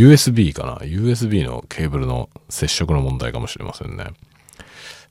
[0.00, 4.06] USB かな ?USB のケーブルの接触の問題かもしれませんね。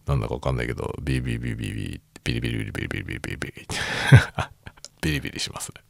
[0.08, 3.68] なんだかわかんないけど、ビリビリビリビリ、ビリビリビリビリビリビリビリビリ、
[5.02, 5.84] ビリビリしますね。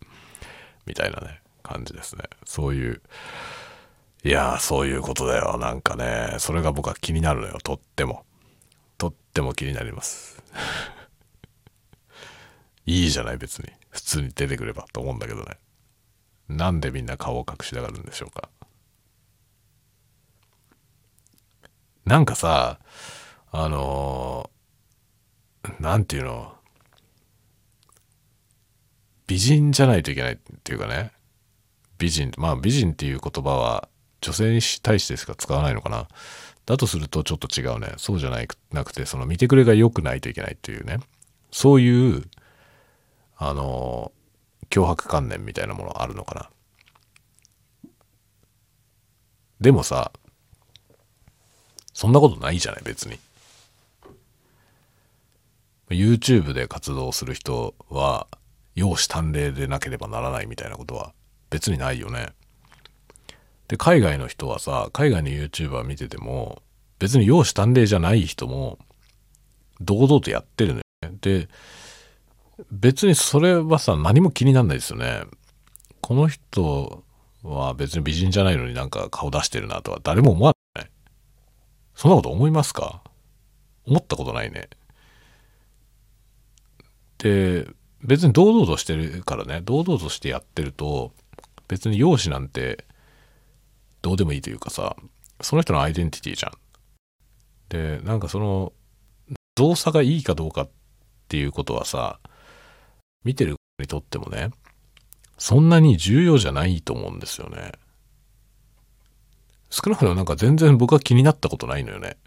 [0.86, 2.24] みたいなね、感じですね。
[2.44, 3.02] そういう、
[4.26, 5.58] いやー、そういうことだよ。
[5.58, 7.58] なんかね、それが僕は気になるのよ。
[7.64, 8.26] とっても。
[8.98, 10.44] とっても気になります。
[12.86, 13.70] いいじゃない、別に。
[13.92, 15.58] 普通に出てくればと思うんだけどね。
[16.50, 18.50] なんでみんな顔を隠しながるんでしょうか。
[22.10, 22.80] なんかさ、
[23.52, 26.56] あのー、なんていうの、
[29.28, 31.12] 美人じゃないといけないっていうかね、
[32.00, 33.90] 美人、まあ美人っていう言葉は
[34.22, 36.08] 女性に対してしか使わないのかな。
[36.66, 37.94] だとするとちょっと違うね。
[37.98, 40.98] そうじゃないなくて、その見てくれが良くないといけないっていうね。
[41.52, 42.24] そういう、
[43.38, 46.50] あのー、脅迫観念みたいなものあるのかな。
[49.62, 50.12] でもさ、
[52.00, 53.20] そんなことないじゃない、別に。
[55.90, 58.28] YouTube で活動する人は、
[58.74, 61.12] 容姿端麗でなければならないみたいなことは
[61.50, 62.30] 別にないよね。
[63.68, 66.62] で、海外の人はさ、海外の YouTuber 見てても、
[67.00, 68.80] 別に容姿端麗じゃない人も、
[69.82, 71.18] 堂々とやってるのよね。
[71.20, 71.50] で、
[72.72, 75.24] 別にそれはさ、何も気にならないですよね。
[76.00, 77.04] この人
[77.44, 80.59] は別に美人じゃないのになんか顔出してるなとは誰も思わない。
[82.00, 83.02] そんなこと思いますか？
[83.86, 84.70] 思ったことないね。
[87.18, 87.68] で、
[88.02, 91.12] 別に堂々としてるからね、堂々としてやってると、
[91.68, 92.86] 別に容姿なんて
[94.02, 94.96] どうでもいいというかさ、
[95.42, 96.54] その人のアイデンティティじゃん。
[97.68, 98.72] で、なんかその
[99.56, 100.70] 動作がいいかどうかっ
[101.28, 102.22] ていうことはさ、
[103.26, 104.52] 見てるにとってもね、
[105.38, 107.74] そんなに重要じゃないと思うんですよね。
[109.70, 112.18] 少なくともなんか全然僕は気になったことないのよね。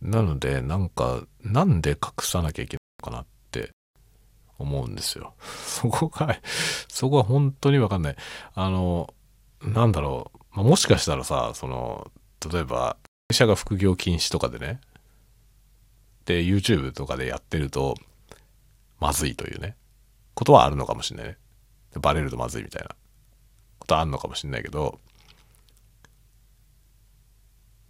[0.00, 3.72] なのでなんかなんで隠さなきゃいけないのかなって
[4.58, 5.34] 思うんですよ。
[5.40, 6.38] そこが
[6.88, 8.16] そこは本当にわかんない。
[8.54, 9.12] あの
[9.62, 12.10] なんだろう、もしかしたらさその
[12.52, 12.96] 例えば
[13.28, 14.80] 会社が副業禁止とかでね
[16.24, 17.96] で YouTube とかでやってると
[19.00, 19.76] まずいというね
[20.34, 21.38] ことはあるのかもしれないね。
[22.00, 22.90] バレるとまずいみたいな
[23.88, 25.00] ことあるのかもしれないけど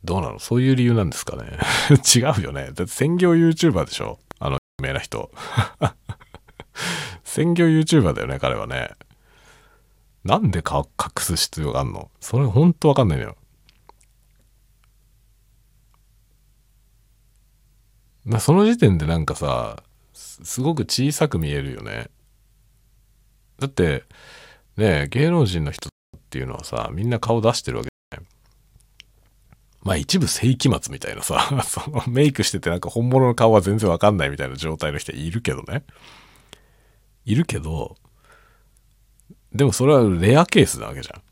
[0.04, 0.38] どうなの？
[0.38, 1.58] そういう理由なんですかね？
[2.14, 2.66] 違うよね。
[2.66, 4.20] だって専業 YouTuber でしょ？
[4.38, 5.30] あの有名な人。
[7.24, 8.90] 専業 YouTuber だよね、彼はね。
[10.24, 10.84] なんで隠
[11.18, 12.10] す必要があんの？
[12.20, 13.36] それほんとわかんないのよ。
[18.24, 19.82] なその時点でなんかさ
[20.12, 22.08] すごく小さく見えるよね。
[23.58, 24.04] だって
[24.78, 27.88] ね芸能人の人っていうのはさみんな顔出してるわけ
[29.82, 35.82] まあ一部世紀末みたいなさ、 そのメイクしててなんか本物の顔は全然わかんないみたいな状態の人いるけどね。
[37.24, 37.96] いるけど、
[39.52, 41.22] でもそれはレアケースなわけじゃん。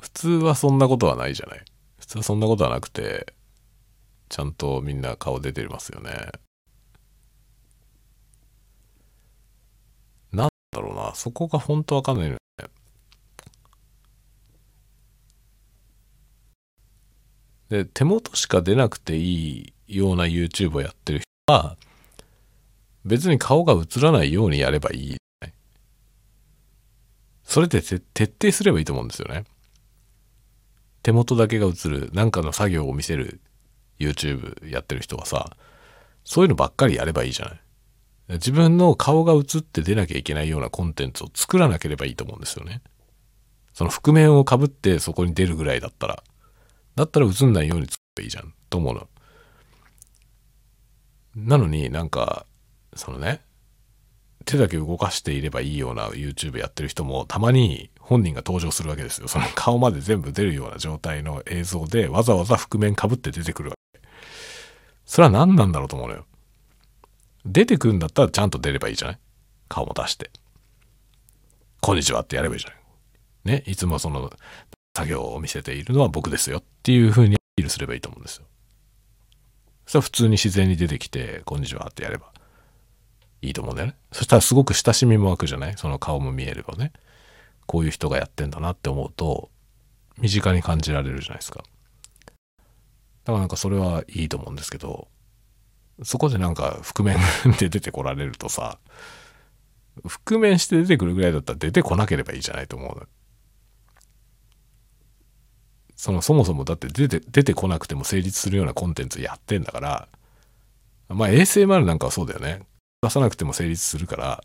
[0.00, 1.64] 普通はそんなことはないじゃない。
[1.98, 3.34] 普通はそんなことはなくて、
[4.28, 6.30] ちゃんとみんな顔出てますよね。
[10.32, 12.38] なんだろうな、そこが本当わかんないよね。
[17.68, 21.76] で、手元しか出なくていいような YouTube をやってる人は、
[23.04, 25.16] 別に顔が映らないようにやればいい。
[27.44, 29.44] それで徹底すればいいと思うんですよね。
[31.02, 33.40] 手元だけが映る、なんかの作業を見せる
[33.98, 35.56] YouTube やってる人はさ、
[36.24, 37.60] そういうのばっかりやればいいじゃない。
[38.32, 42.82] 自分の顔が映って出なきゃいけないようなコンテンツを作らなければいいと思うんですよね。
[43.74, 46.22] その覆面をかぶってそこに出るぐらいだったら。
[46.96, 49.08] だったら映んないように作ればいいじゃんと思うの。
[51.36, 52.44] なのになんか
[52.94, 53.40] そのね
[54.44, 59.28] 手だけ動かしていればいいような YouTube やってる人もたまに本人が登場するわけですよ。
[59.28, 64.00] その顔まで全部出るような状態の映像でわざわざ覆面かぶって出てくるわけ。
[65.04, 66.26] それは何なんだろうと思うのよ。
[67.44, 69.18] 出てくるんだったらちゃんと出ればいいじゃない？
[69.68, 70.30] 顔も出して。
[71.80, 72.78] こんにちはってやればいいじゃない？
[73.44, 73.62] ね？
[73.66, 74.30] いつもその
[74.94, 78.44] 作業を見せているのは僕ですよっていう風にアピールすればいいと思うんですよ。
[79.86, 82.32] そしたら普通に自然に出てきて、こんにちはってやれば
[83.42, 83.96] いいと思うんだよね。
[84.12, 85.76] そしたらすごく親しみも湧くじゃない？
[85.76, 86.92] その顔も見えればね。
[87.66, 89.48] こういう人がやってんだなって思うと、
[90.18, 91.62] 身近に感じられるじゃないですか。
[93.24, 95.08] だからなんかそれはいいと思うんですけど、
[96.02, 97.18] そこでなんか覆面
[97.58, 98.78] で出てこられるとさ、
[100.06, 103.08] 覆面して出てくるぐらいだったら出てこなければいいじゃないと思う。
[105.96, 110.08] そのそもそもだって出て出てこなくても成立するようなコンテンツやってんだから
[111.08, 112.62] まあ ASMR なんかはそうだよね。
[113.02, 114.42] 出さなくても成立するから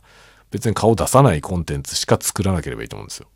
[0.51, 3.27] 別に顔出さないコンテンツしか作らなければいいと思うんですよ。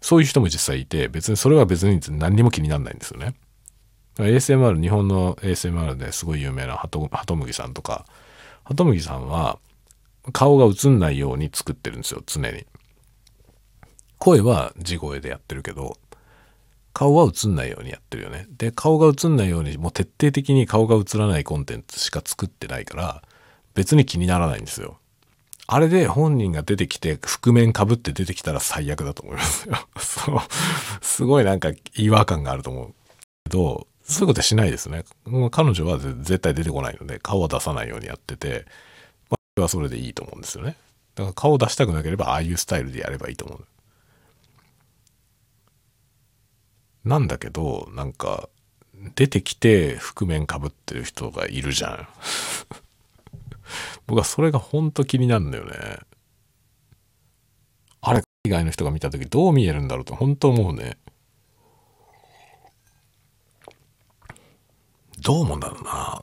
[0.00, 3.34] そういう人も実際いて別にそれは別に何にも気にならないんですよね。
[4.16, 8.04] ASMR 日本の ASMR ですごい有名なハトムギさんとか
[8.64, 9.58] ハトムギさんは
[10.32, 12.66] 顔が映んないように作ってるんですよ常に
[14.18, 15.96] 声は地声でやってるけど
[16.92, 18.46] 顔は映んないようにやってるよね。
[18.50, 23.22] で、顔が映んないように、もう徹底的に顔が映らないコンテンツしか作ってないから、
[23.74, 24.98] 別に気にならないんですよ。
[25.66, 29.76] あれで本人が出てきて、覆面かぶって出てきたら最悪だと思いますよ。
[29.98, 30.40] そう。
[31.00, 32.94] すごいなんか違和感があると思う。
[33.44, 35.04] けど、そういうことしないですね。
[35.50, 38.66] 彼女は絶対出てこないので、顔は出さないようにやってて、
[39.30, 40.76] まあ、それはそれでいいと思うんですよね。
[41.14, 43.66] だから顔を出したくなければ、ああいうスタイルでやればいいと思う。
[47.04, 48.48] なんだけど、なんか、
[49.14, 52.08] 出てきて覆面かぶってる人がいるじゃん。
[54.06, 55.98] 僕はそれがほんと気になるんだよね。
[58.00, 60.98] あれ、海外の人が見た時どう見えるんだろうと本当思うね。
[65.22, 66.22] どう思うんだろうな。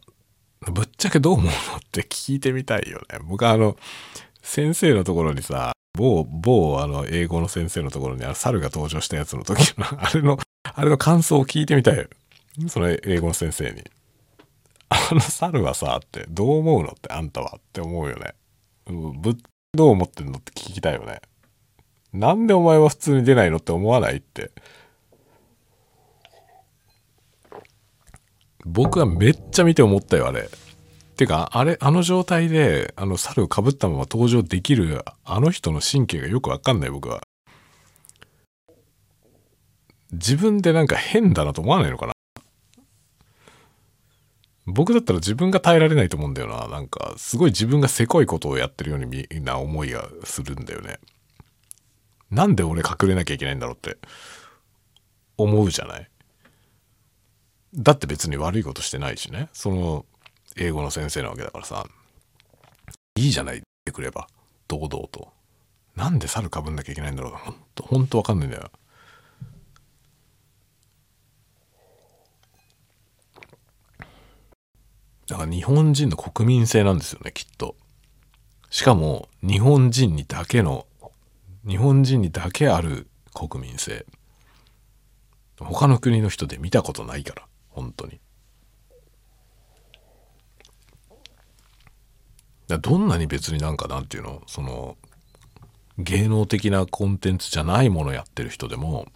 [0.72, 1.54] ぶっちゃけどう思うのっ
[1.92, 3.20] て聞いてみたいよね。
[3.24, 3.78] 僕はあの、
[4.42, 12.08] 先生のところにさ、某、某、あの、英語の先生のところにあの猿が登場したやつの時の、 あれのあれの感想を聞いてみたい。
[12.68, 13.84] その英語の先生に。
[14.90, 18.34] あの猿はさ、ってどう思うのってあんたはって思うよね。
[18.88, 19.36] ぶっ
[19.74, 21.22] どう思ってんのって聞きたいよね。
[22.12, 24.52] なんでお前は普通に出ないのって思わないって。
[28.72, 30.48] 僕はめっちゃ見て思ったよ、あれ。
[31.18, 37.22] てか、あれ、あの状態で、あの猿をかぶったまま登場できる、あの人の神経がよくわかんない、僕は。
[40.12, 42.14] 自分でなんか変だなと思わないのかな
[44.66, 46.68] 僕だったら自分が耐えられないと思うんだよな。
[46.68, 51.00] なんか、すごい自分がせこいことをやってるようにみんな思いがするんだよね。
[52.30, 53.98] なんで俺隠れなきゃいけないんだろうって
[55.38, 56.08] 思うじゃない
[57.76, 59.50] だって別に悪いことしてないしね。
[59.54, 60.06] その、
[60.58, 61.86] 英語の先生なわけだからさ。
[63.16, 64.28] いいじゃないってくれば。
[64.68, 65.34] 堂々と。
[65.96, 67.34] なんで猿かぶんなきゃいけないんだろう。
[67.34, 68.72] ほんと、ほんとわかんないんだよ。
[75.28, 77.76] だから日本人の国民性なんですよね、きっと。
[78.72, 80.88] しかも、日本人にだけの、
[81.68, 84.06] 日本人にだけある国民性。
[85.60, 87.48] 他の国の人で見たことないから、
[87.82, 88.20] 本当に。
[92.68, 94.98] どんなに別になんかなんていうの、その、
[95.98, 99.08] 芸能的なコンテンツじゃないものやってる人でも、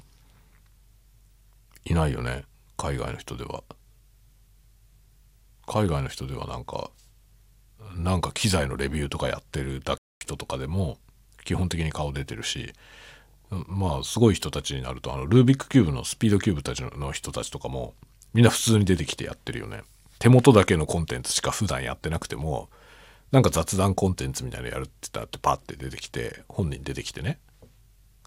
[1.86, 2.46] いないよね、
[2.78, 3.64] 海外の人では。
[5.66, 6.92] 海外の人ではなんか
[7.96, 10.98] なんか機材のレビューとかやってるだ人とかでも
[11.46, 12.74] 基本的に顔出てるし
[13.68, 17.94] まあすごい人たちになるとあのルービックキューブのスピードキューブたちの人たちとかも
[18.34, 19.82] みんな普通に出てきてやってるよね
[20.20, 22.70] 手元だけのコンテンツしか普段やってなくても
[23.32, 27.40] なんか雑談コンテンツみたいなのやるって言ったらってパッて出てきて本人出てきてね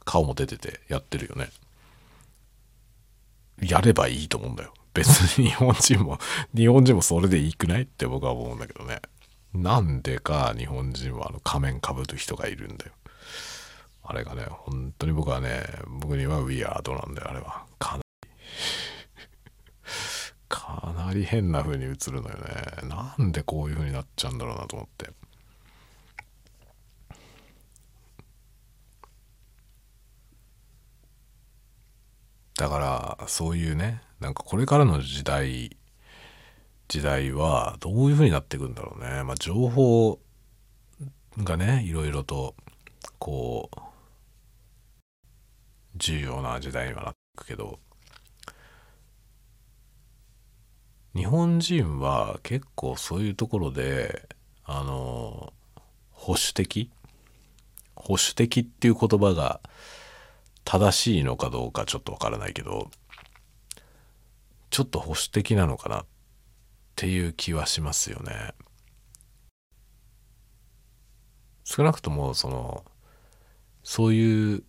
[0.04, 1.50] 顔も出ててやってるよね
[3.60, 6.18] やればいいと思うんだよ別に日本人も、
[6.54, 7.82] 日本人もそれでいいくない？
[7.82, 9.02] って僕は思うんだけどね。
[9.52, 12.92] なんでか日本人はあの仮面かぶる人がいるんだよ。
[14.04, 15.66] あれがね、本当に僕はね、
[16.00, 17.64] 僕にはウィアードなんだよ、あれは。
[17.78, 18.30] かなり
[20.48, 22.88] かなり変な風に映るのよね。
[22.88, 25.10] なんでこういう風になっちゃうんだろうなと思って。
[32.58, 32.78] だか
[33.18, 35.76] らそういうねなんかこれからの時代
[36.88, 40.18] 時代はどういう風になっていくんだろうねまあ情報
[41.38, 42.54] がねいろいろと
[43.18, 43.80] こう
[45.96, 47.78] 重要な時代にはなっていくけど
[51.16, 54.28] 日本人は結構そういうところで
[54.64, 55.54] あの
[56.10, 56.90] 保守的？
[57.94, 59.60] 保守的っていう言葉が
[60.64, 62.90] 正しいのかどうかちょっとわからないけど
[64.68, 66.04] ちょっと保守的なのかなっ
[66.96, 68.52] ていう気はしますよね。
[71.64, 72.84] 少なくともその
[73.82, 74.64] そういう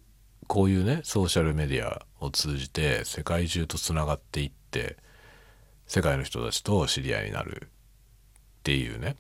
[0.48, 4.96] こういうねソーシャルメディアを通じて世界中とつながっていって
[5.88, 7.70] 世界の人たちと知り合いになるっ
[8.64, 9.16] ていうね。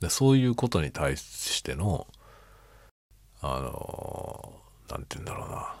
[0.00, 2.08] でそういうことに対しての
[3.40, 4.52] あの
[4.88, 5.74] 何て言うんだろうな。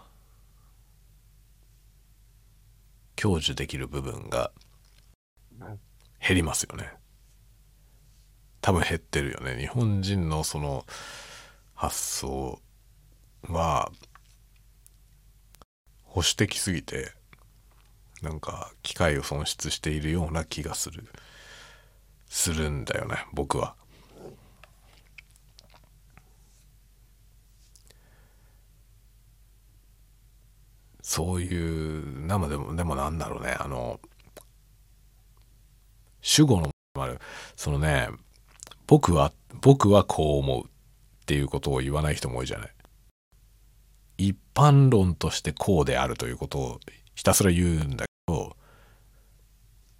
[3.16, 4.50] 享受できる部分が
[6.20, 6.92] 減りますよね。
[8.60, 9.56] 多分減ってるよね。
[9.58, 10.84] 日本人のその
[11.74, 12.60] 発想
[13.48, 13.90] は
[16.04, 17.12] 保守的すぎて
[18.22, 21.04] なんか機会を損失しているような気がする。
[22.28, 23.74] するんだよね僕は。
[31.02, 34.00] そういう生でもでもなんだろうねあの
[36.22, 37.18] 主語のある
[37.54, 38.08] そのね
[38.86, 40.68] 僕は僕はこう思うっ
[41.26, 42.70] ていうことを言わない人も多いじゃない。
[44.16, 46.80] 一般論としてこうであるということを
[47.14, 48.06] ひたすら言うんだ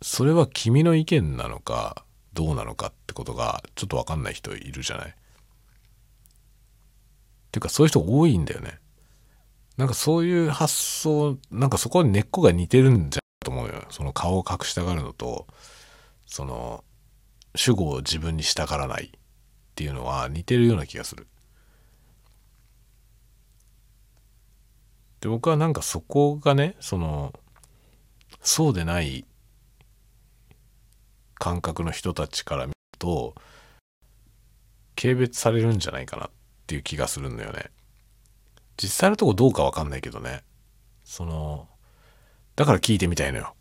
[0.03, 5.09] それは君の意見なのかどうなのかってことがちょっと分かんない人いるじゃない？
[5.09, 5.13] っ
[7.53, 8.79] ていうかそういう人多いんだよね
[9.77, 13.85] なんかそういう発想、なんかそこに根っこが似てるんじゃと思うよ。
[13.91, 15.47] その顔を隠したがるのと、
[16.27, 16.85] その
[17.55, 19.11] 主語を自分に従らないっ
[19.75, 21.27] ていうのは似てるような気がする。
[25.21, 27.33] で、僕はなんかそこがね、その、
[28.43, 29.25] そうでない
[31.43, 33.35] 感覚の人たちから見ると、
[34.95, 36.31] 軽蔑されるんじゃないかなっ
[36.69, 37.73] ていう気がするんだよね。
[38.77, 40.45] 実際のとこどうかわかんないけどね。
[41.03, 41.67] その、
[42.55, 43.57] だから聞いてみたいのよ。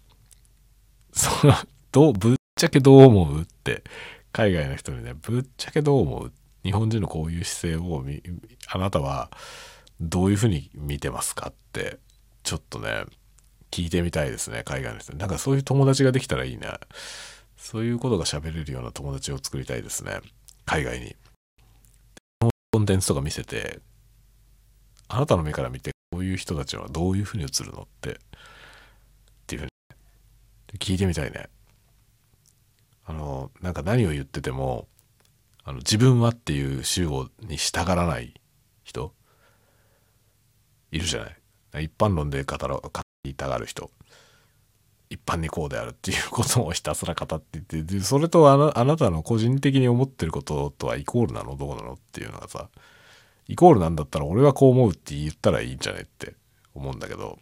[1.11, 1.55] その、
[1.91, 3.83] どう、ぶっちゃけどう思うって、
[4.31, 8.05] 海外の人にね、ぶっちゃけどう思う日本人のこういう姿勢を
[8.67, 9.31] あなたは
[9.99, 11.97] どういうふうに見てますかって、
[12.43, 13.05] ちょっとね、
[13.71, 15.17] 聞いてみたいですね、海外の人に。
[15.17, 16.67] なんかそういう友達ができたらいいね。
[17.61, 20.19] そういうことが喋れるような友達を作りたいですね。
[20.65, 21.15] 海外に。
[22.71, 23.79] コンテンツとか見せて、
[25.07, 28.15] あなたの目から見てこういう人たちはどういうふうに映るのってっ
[29.45, 29.67] ていうふう
[30.73, 31.47] に聞いてみたいね
[33.05, 34.87] あのなんか何を言ってても
[35.63, 38.33] あの自分はっていう主語に従らない
[38.83, 39.13] 人
[40.91, 41.27] いるじゃ
[41.73, 42.89] ない一般論で語ら語
[43.23, 43.91] りたがる人
[45.11, 52.69] 一般にこうであるっていうことをひたすら語っていてでそれとあなたの個人的に思ってることとはイコールなのどうなのっていうのがさ
[53.49, 56.35] イコールなんだったら俺はこう思うって言ったらいいんじゃないって
[56.73, 57.39] 思うんだけど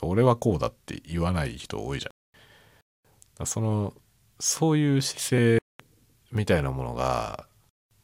[0.00, 3.46] 俺はこうだって言わない人多いじゃん。
[3.46, 3.92] その
[4.38, 5.58] そういう姿勢
[6.30, 7.48] みたいなものが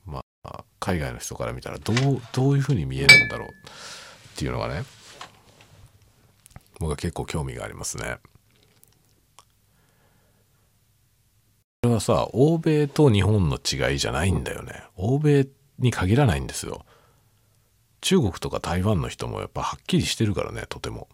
[0.04, 3.52] まあ海外の人から見たらどうどういうふうに見えるんだろうっ
[4.36, 4.82] ていうのがね
[6.80, 8.18] 僕は結構興味がありますね。
[11.84, 14.84] それはさ欧米と日本の違いじゃないんだよね。
[14.94, 15.48] 欧米
[15.80, 16.86] に限らないんですよ。
[18.00, 21.08] 中国とか台湾の人もやっぱはっきりしてるからねとても。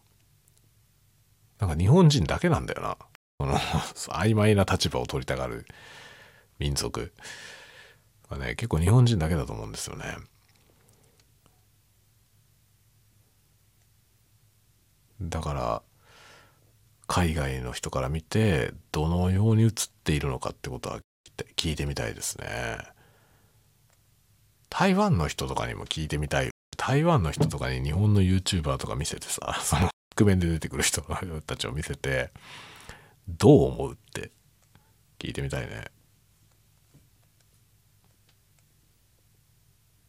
[1.58, 2.98] なんか日本人だけなんだよな。
[3.38, 5.64] この曖昧な立場を取りたがる
[6.58, 7.14] 民族。
[8.28, 10.16] はね結構日本人だけだと思うんですよね。
[15.22, 15.82] だから
[17.06, 19.70] 海外の人から見てどのように映っ
[20.09, 21.00] っているのかってことは
[21.56, 22.78] 聞いてみたいですね。
[24.70, 26.48] 台湾の人とかにも聞いてみたい。
[26.78, 31.02] 台湾の人とかに日本の YouTuber とか見せてさ、 その覆面で出てくる人
[31.42, 32.32] たちを見せて、
[33.28, 34.30] どう思うって
[35.18, 35.84] 聞いてみたいね。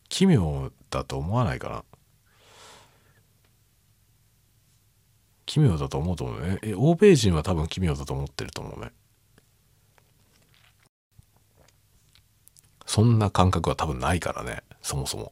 [0.08, 1.84] 奇妙だと思わないかな。
[5.46, 6.60] 奇妙だと思うと思うね。
[6.62, 8.92] え、欧米人は多分奇妙だと思ってると思うね。
[12.90, 15.32] そんな感覚は多分ないからね、そもそも。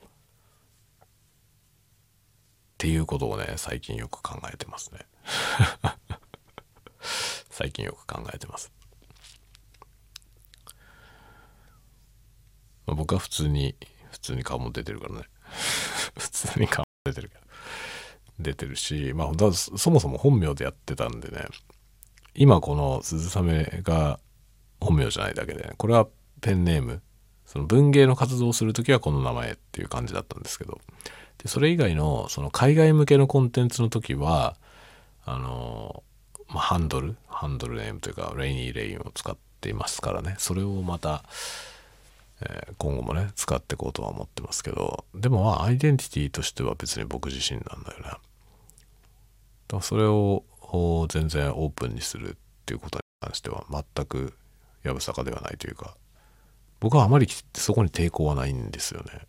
[0.00, 0.06] っ
[2.78, 5.00] ていうことをね、最近よく考えてますね。
[7.50, 8.72] 最近よく考えてます。
[12.86, 13.76] まあ、僕は普通に、
[14.10, 15.24] 普通に顔も出てるからね。
[16.16, 17.44] 普通に顔も出てるから。
[18.38, 21.44] 出てるし、まあ、そもそも本名でやってたんでね、
[22.34, 24.18] 今この鈴雨が
[24.80, 26.08] 本名じゃないだけで、ね、これは
[26.42, 27.00] ペンネーム、
[27.46, 30.80] その文芸の活動をする時はこの名前っていう感じだったんですけど、
[31.38, 34.56] でそれ以外のその海外向けのコンテンツの時は、
[35.24, 36.02] あの、
[36.48, 41.24] まあ、ハンドル、ハンドルネームというか、レイニー・レインを使っていますからね、それをまた、
[42.42, 48.10] えー、今後もね、使っていこうとは思ってますけど、でもまあ、アイデンティティとしては別に僕自身なんだよね。
[49.68, 50.44] だそれを
[51.08, 52.34] 全然オープンにするっ
[52.66, 54.34] ていうことに関しては全く
[54.82, 55.96] やぶさかではないというか
[56.82, 59.20] 僕はあまりそこに抵抗はないんですよね。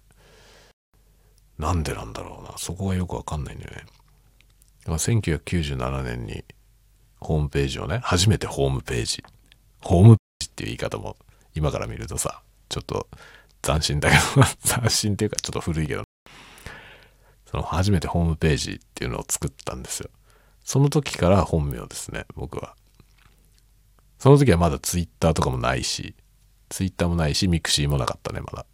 [1.60, 2.58] なんでなんだろうな。
[2.58, 3.84] そこがよくわかんないんだよね。
[4.88, 6.44] ま1997年に
[7.20, 9.24] ホームページをね初めてホームページ。
[9.82, 11.16] ホームページっていう言い方も
[11.54, 13.08] 今から見るとさちょっと
[13.62, 16.04] 斬新だけど 斬新っていうかちょっと古いけど
[17.52, 20.10] その初めてホームページっていうのを作ったんですよ。
[20.64, 22.76] その時から本名ですね、僕は。
[24.18, 26.16] その時はまだツイッターとかもないし、
[26.70, 28.66] ツイッターもないし、ミクシーもなかったね、まだ。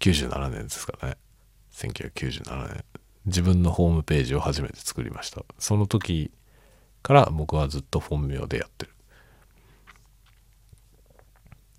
[0.00, 1.16] 97年ですからね。
[1.72, 2.84] 1997年。
[3.26, 5.42] 自分のホームページを初めて作りました。
[5.58, 6.30] その時
[7.02, 8.90] から僕はずっと本名でやってる。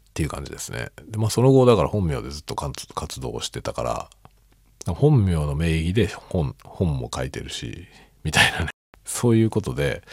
[0.10, 0.90] っていう感じですね。
[1.08, 7.88] で、まあその後だから本名でずっと活動をしてたから、本名の名義で本、本も書いてるし、
[8.24, 8.70] みたいなね。
[9.04, 10.04] そういうことで、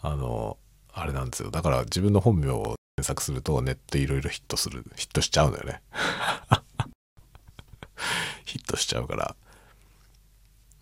[0.00, 0.56] あの、
[0.92, 1.50] あれなんですよ。
[1.50, 5.82] だから自分の本名を検索するとネットいろいろヒットする、ヒットしちゃうんだよね。
[8.46, 9.36] ヒットしちゃうから。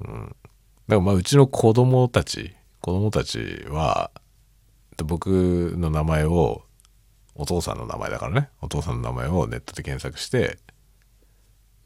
[0.03, 0.29] うん。
[0.29, 0.37] だか
[0.87, 4.13] らまあうちの子供たち、子供たちは、
[5.05, 6.65] 僕の名前を、
[7.35, 8.51] お父さんの名前だからね。
[8.61, 10.61] お父さんの名前をネットで検索して、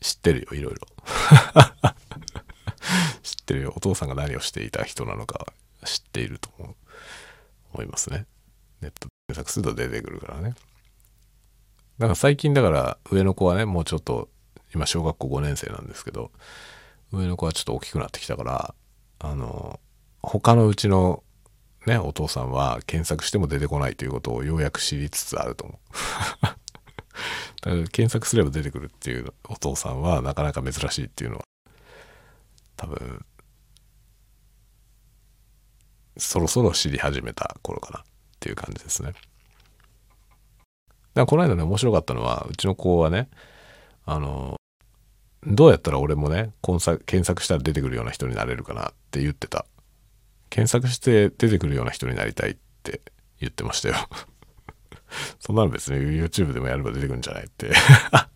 [0.02, 0.86] 知ってるよ、いろいろ。
[3.22, 3.72] 知ってるよ。
[3.74, 5.54] お父さんが何をしていた人なのか
[5.86, 6.50] 知っていると
[7.72, 8.26] 思いますね。
[8.80, 10.54] ネット検索すると出てくるからね。
[11.98, 14.28] だから最近だから上の子はね、もうちょっと、
[14.74, 16.30] 今小学校5年生なんですけど、
[17.12, 18.74] 上の子はちょっと大きくなってきたから、
[19.18, 19.80] あの、
[20.22, 21.22] 他のうちの
[21.86, 25.96] ね、お父さんは検索しても出てこないということをようやく知りつつあると思う。
[26.42, 26.56] だか
[27.62, 31.44] ら検索すれば出てくるっていうお父さんはなかなか珍しいっていうのは
[32.76, 33.24] 多分
[36.16, 38.04] そろそろ知り始めた頃かな
[38.38, 39.12] っていう感じですね。
[39.12, 39.20] だか
[41.14, 43.28] らこの間ね面白かったのはうちの子はね
[44.04, 44.56] あの
[45.44, 49.66] どうやったら俺もね検索したら出てくるような人になれるかなって言ってた。
[50.50, 53.02] 検索して出てくるような人になりたいって
[53.40, 53.94] 言ってましたよ
[55.40, 57.70] そんなの別に YouTube でもやれば出てくるんじゃないって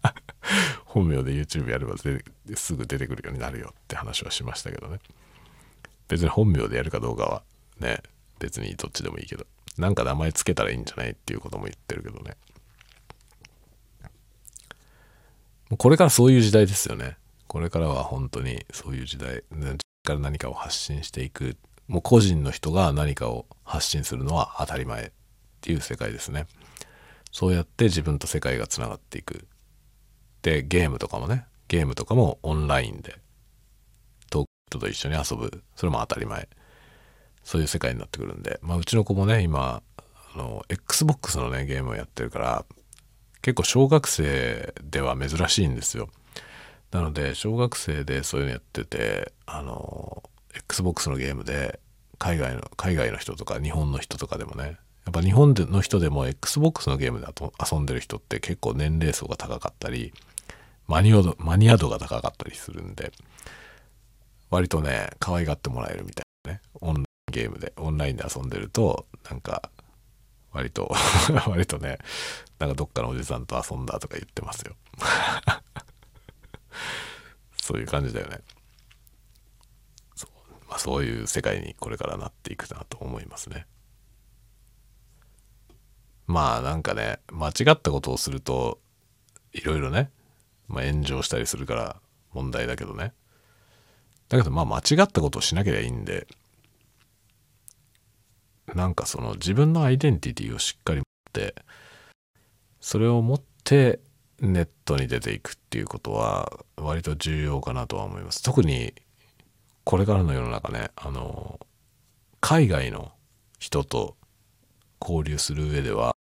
[0.85, 4.99] 本名で YouTube やればすぐ出てくるようになるよって話はしましたけどね
[6.09, 7.43] 別に本名でやるかどうかは
[7.79, 8.03] ね
[8.39, 9.47] 別にどっちでもいいけど
[9.79, 12.37] なんか名前つけたらいいんじゃないっていうことも言ってるけどね。
[15.79, 17.17] これからそういう時代ですよね。
[17.47, 19.43] これからは本当にそういう時代。
[20.05, 21.57] から何かを発信していく。
[21.89, 25.11] もう個人の人が何かを発信するのは当たり前っ
[25.61, 26.47] ていう世界ですね。
[27.31, 29.47] そうやって自分と世界がつながっていく。
[30.43, 31.47] でゲームとかもね。
[31.69, 33.19] ゲームとかもオンラインで。
[34.31, 35.63] 遠く人と一緒に遊ぶ。
[35.77, 36.49] それも当たり前。
[37.45, 39.83] そういう世界になってくるんで、まあ、うちの子もね今
[40.35, 42.65] あの XBOX のねゲームをやってるから
[43.43, 46.09] 結構小学生では珍しいんですよ。
[46.93, 50.23] なので小学生でそういうのやっててあの
[50.55, 51.81] XBOX のゲームで
[52.19, 57.27] 海外の海外の人とか日本の人とかでもねやっぱ日本の人でも XBOX のゲームで
[57.73, 60.13] 遊んでる人って結構年齢層が高かったり
[60.87, 63.11] マニア度マニア度が高かったりするんで
[64.51, 69.71] 割とね可愛がってもらえるみたいなねオンゲームでオンラインで遊んでるとなんか
[70.53, 70.95] 割と
[71.49, 71.99] 割とね
[72.59, 74.77] なんかどっかのおじさんと遊んだとか言ってますよ。
[77.61, 78.41] そういう感じだよね。
[80.15, 80.31] そう,、
[80.69, 83.67] まあ、そういう世界にこれからなっていくなと思いますね。
[86.27, 88.81] まあなんかね間違ったことをすると
[89.53, 90.11] いろいろね、
[90.69, 92.01] まあ、炎上したりするから
[92.33, 93.13] 問題だけどね。
[94.29, 96.27] だけどまあ間違ったことをしなければいいんで
[98.75, 101.55] なんかその自分のアイデンティティをしっかり持って
[102.81, 104.01] それを持って
[104.41, 108.95] ネットに出ていくっていうことは割と重要かなとは思います特に
[109.85, 111.61] これからの世の中ねあの
[112.41, 113.13] 海外の
[113.59, 114.17] 人と
[115.01, 116.17] 交流する上では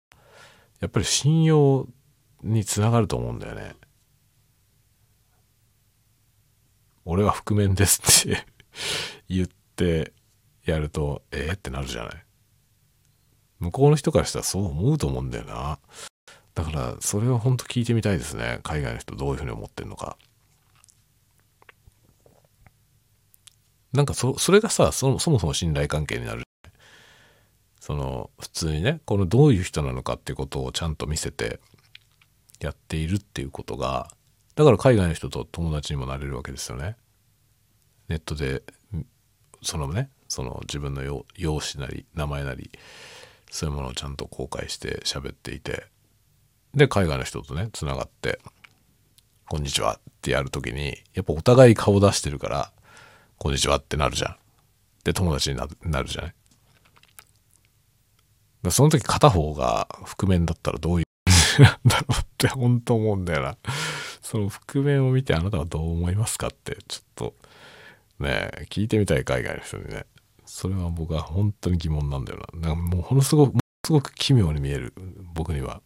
[0.80, 1.86] やっぱり信用
[2.42, 3.74] につながると思うんだよね。
[7.04, 8.46] 俺は覆面ですって
[9.28, 10.12] 言って
[10.64, 12.24] やると、えー、ってなるじゃない。
[13.60, 15.78] 向こうの人からしたらそう思うと思うんだよな。
[16.54, 18.60] だから、それは本当聞いてみたいですね。
[18.62, 20.16] 海外の人どういうふうに思ってんのか。
[23.92, 26.42] なんかそ、それがさ、そそもそも信頼関係になる。
[27.80, 31.60] その、普通にね、このどういう人なのかっていうことをちゃんと見せて
[32.60, 34.10] やっているっていうことが、
[34.54, 36.96] だから海外の人と友達にもなれるわけですよね。
[38.08, 38.62] ネットで、
[39.62, 41.02] そのね、その自分の
[41.36, 42.70] 容姿なり名前なり
[43.50, 45.86] そういうものをちゃんと公開して喋っていて
[46.74, 48.38] で海外の人とねつながって
[49.48, 52.72] 「こんにちは」ってやる時にやっぱお互い顔出してるから
[53.38, 54.36] 「こんにちは」ってなるじゃん。
[55.04, 56.34] で友達になるじゃない。
[58.70, 63.56] その時片方が覆面だったらどういう感じ なんだろうって本当思うんだよな。
[64.22, 67.34] その覆面を見てあなたはどう思いますかってちょっと
[68.18, 70.04] ね聞いてみたい海外の人にね。
[70.50, 72.68] それは僕は本当に疑問なんだよな。
[72.68, 74.92] なんかもうものすごく、すごく奇妙に見える。
[75.32, 75.80] 僕には。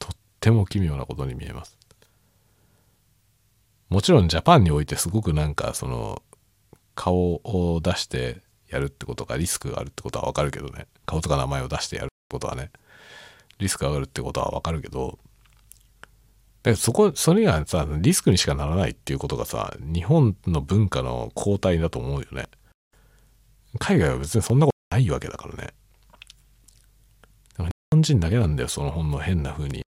[0.00, 0.10] とっ
[0.40, 1.78] ても奇妙なことに見えます。
[3.88, 6.20] もちろんジャパンにおいてすごくなんかその
[6.96, 10.88] 顔を出してやるってことがリスクがあるってことはわかるけどね。
[11.06, 12.70] 顔とか名前を出してやるってことはね。
[13.60, 15.18] リスク上がるってことはわかるけど、
[16.64, 22.48] だそこ、それがさ、リスクにしかならないっていうことがさ、日本の文化の後退だと思うよね。
[23.78, 25.68] 海外は別にそんなことないわけだからね。
[27.58, 29.84] 日本人だけなんだよ、その本の変な風に、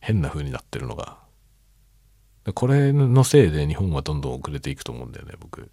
[0.00, 1.18] 変な風になってるのが。
[2.54, 5.70] これのせいで日本はどんどん遅れていくと思うんだよね、僕。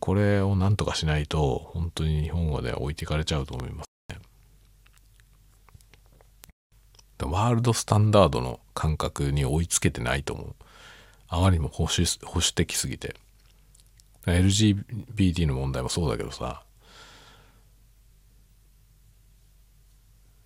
[0.00, 4.20] これをなんとかしないと、本当に日本はね、置いていかれちゃうと思いますね。
[7.22, 10.54] ワールドスタンダードの感覚に追いつけてないと思う。
[11.28, 13.14] あまりにも保守保守的すぎて。
[14.26, 16.62] LGBT の問題もそうだけどさ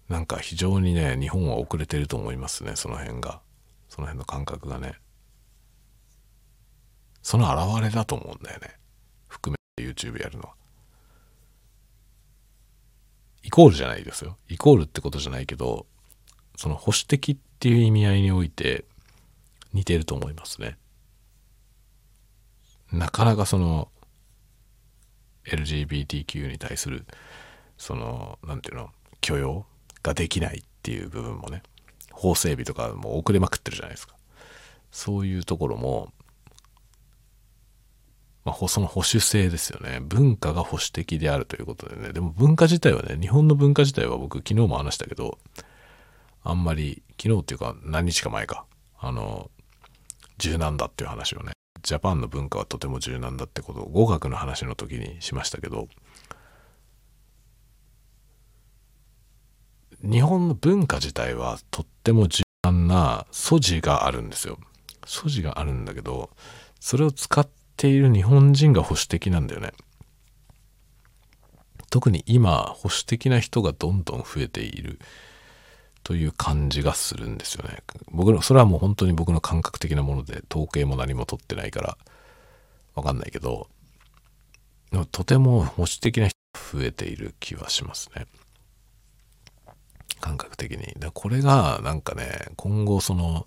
[0.09, 3.41] なんか非常にね日本は遅れてると思いますねその辺が。
[3.89, 4.95] その辺の感覚がね。
[7.22, 8.76] その表れだと思うんだよね。
[9.29, 10.55] 含めて YouTube やるのは。
[13.43, 14.37] イコールじゃないですよ。
[14.49, 15.87] イコールってことじゃないけど
[16.57, 18.85] その保守的っていう意味合いにおいて
[19.72, 20.79] 似てると思いますね。
[22.93, 23.89] なかなかその
[25.47, 27.07] LGBTQ に対する
[27.76, 29.66] その何て言うの許容
[30.03, 31.62] ができないっていう部分もね
[32.12, 34.14] 法整備とかも遅れまくってるじゃないですか
[34.91, 36.12] そういうところも
[38.49, 40.01] まあ、その保守性ですよね。
[40.01, 42.14] 文化が保守的であるということでね。
[42.14, 45.39] でも文化自体はね、日本の文化自体は僕昨日も話したけど、
[46.43, 48.64] あんまり、昨日っていうか何日か前か、
[48.99, 49.51] あの、
[50.39, 51.53] 柔軟だっていう話をね、
[51.83, 55.89] ジャパンの文化はとても柔軟だってことを語学の話の時にしましたけど、
[60.03, 64.59] 日本の文化自体はとっても柔軟な素地があるんですよ。
[65.07, 66.31] 素地があるんだけど、
[66.81, 69.72] それを使っている日本人が保守的なんだよね。
[71.91, 74.99] 特に今、保守的な人がどんどん増えている
[76.09, 77.83] という感じがするんですよね。
[78.11, 81.99] 僕の、それはもう本当に僕の感覚的なもので、統計も何も取ってないから、
[82.95, 83.69] わかんないけど、
[85.13, 88.25] とても保守的な人が増えている気はしますね。
[90.21, 90.99] 感覚的に。
[90.99, 93.47] でこれがなんかね、今後その、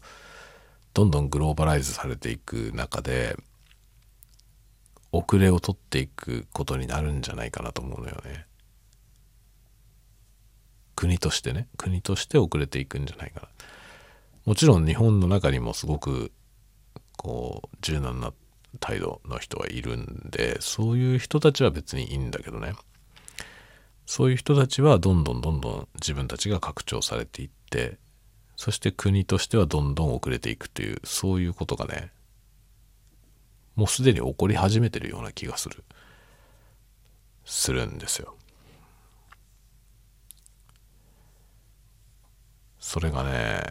[0.94, 3.38] どんどんグローバライズされていく中で、
[5.12, 8.46] 遅れを取っていくことになるんじゃないかなと思うのよね。
[11.02, 13.48] 国としてね、国として遅れていくんじゃないかな。
[14.46, 16.32] もちろん日本の中にもすごく、
[17.18, 18.34] こう、柔軟な
[18.80, 22.74] 態度の人はいるんで、そういう人たちは別にいいんだけどね。
[24.06, 27.98] そういう人たちはどんどんどんどん自分たちが拡張されていって
[28.58, 32.12] そして国としてはどんどん遅れていくというそういうことがね
[33.76, 35.86] もうすでに起こり始めてるような気がする
[37.46, 38.36] するんですよ。
[42.82, 43.64] それがね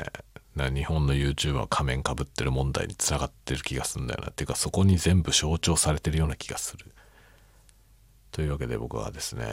[0.74, 6.94] 日本の YouTuber は仮面かぶってる問題につながってる気がするんだよなっていうかそこに全部象徴されてるような気がする。
[8.30, 9.44] というわけで僕はですね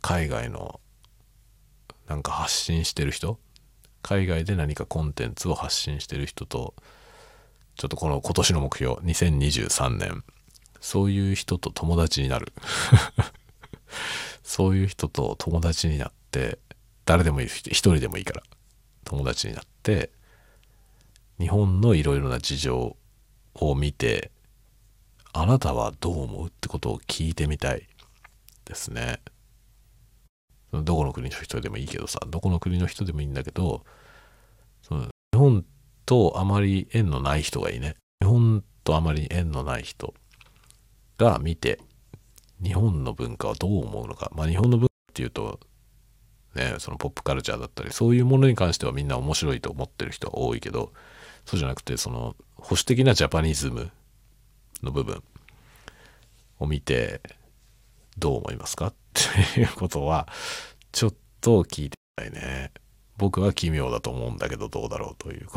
[0.00, 0.80] 海外の
[2.06, 3.38] なんか発信してる人
[4.02, 6.74] 海外で何かコンテンツを発信してる人と
[7.76, 10.22] ちょっとこの今年の目標2023年
[10.80, 12.52] そういう人と友達になる
[14.44, 16.58] そういう人と友達になって
[17.04, 18.42] 誰でもいい一人でもいいから
[19.04, 20.10] 友達になって
[21.38, 22.96] 日本のいろいろな事情
[23.54, 24.30] を見て
[25.32, 27.88] あなたはどう思うってことを聞いてみたい
[28.64, 29.20] ですね。
[30.72, 33.84] どこの国の人でもいいけどさ、どこの国の人でもいいんだけど、
[34.82, 35.64] その日本
[36.06, 37.96] とあまり縁のない人がいいね。
[38.20, 40.14] 日本とあまり縁のない人
[41.18, 41.78] が見て、
[42.62, 44.30] 日本の文化はどう思うのか。
[44.34, 45.60] まあ日本の文化っていうと、
[46.54, 50.92] ね、そのポップカルチャーだったり、そういうものに関してはみんな面白いと思ってる人は多いけど、
[51.46, 53.90] そうじゃなくて、その保守的なジャパニズム
[54.82, 55.22] の部分
[56.58, 57.20] を見て、
[58.18, 58.88] どう思いますか？
[58.88, 58.94] っ
[59.54, 60.28] ていうことは、
[60.92, 62.70] ちょっと聞いてみたいね。
[63.16, 65.48] 僕は奇妙だと思うんだけど、どうだろうという。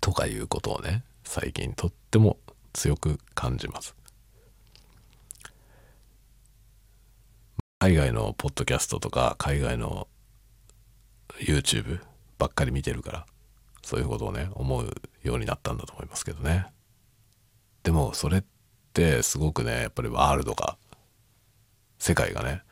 [0.00, 2.38] とかいうことをね、最近とっても
[2.74, 3.94] 強く感じます。
[7.84, 10.08] 海外のポッドキャストとか海外の
[11.38, 12.00] YouTube
[12.38, 13.26] ばっかり見てるから
[13.82, 14.90] そういうことをね思う
[15.22, 16.64] ようになったんだと思いますけどね。
[17.82, 18.44] でもそれっ
[18.94, 20.78] てすごくねやっぱりワールドが
[21.98, 22.62] 世界がね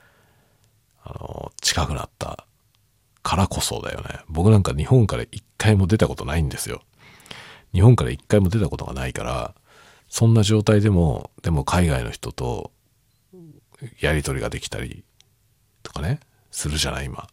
[1.04, 2.46] あの近くなった
[3.22, 6.80] からこそだよね僕なんか日本から一回も出たことないんですよ
[7.74, 9.54] 日本から一回も出たことがないから
[10.08, 12.72] そんな状態でもでも海外の人と
[14.00, 15.04] やり取りができたり
[15.82, 17.26] とかねするじゃない今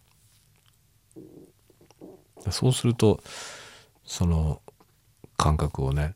[2.49, 3.21] そうすると
[4.05, 4.61] その
[5.37, 6.15] 感覚をね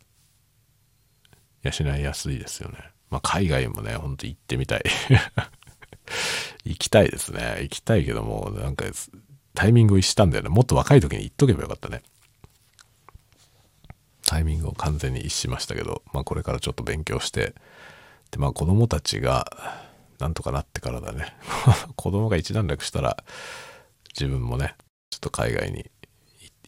[1.64, 2.78] 養いやすいですよね。
[3.10, 4.84] まあ、海外もね、ほんと行ってみたい。
[6.66, 7.60] 行きたいですね。
[7.62, 8.86] 行きたいけども、なんか、
[9.54, 10.50] タイミングを逸したんだよね。
[10.50, 12.02] もっと若い時に行っとけばよかったね。
[14.26, 17.54] タイミングを完全に逸しましたけど、まあこれからちょっと勉強して、
[18.32, 19.46] で、まあ子供たちが、
[20.24, 21.36] なんとかなってからだね。
[21.98, 23.26] 子供が一段落したら、
[24.18, 24.76] 自分もね、
[25.10, 25.92] ちょっと海外に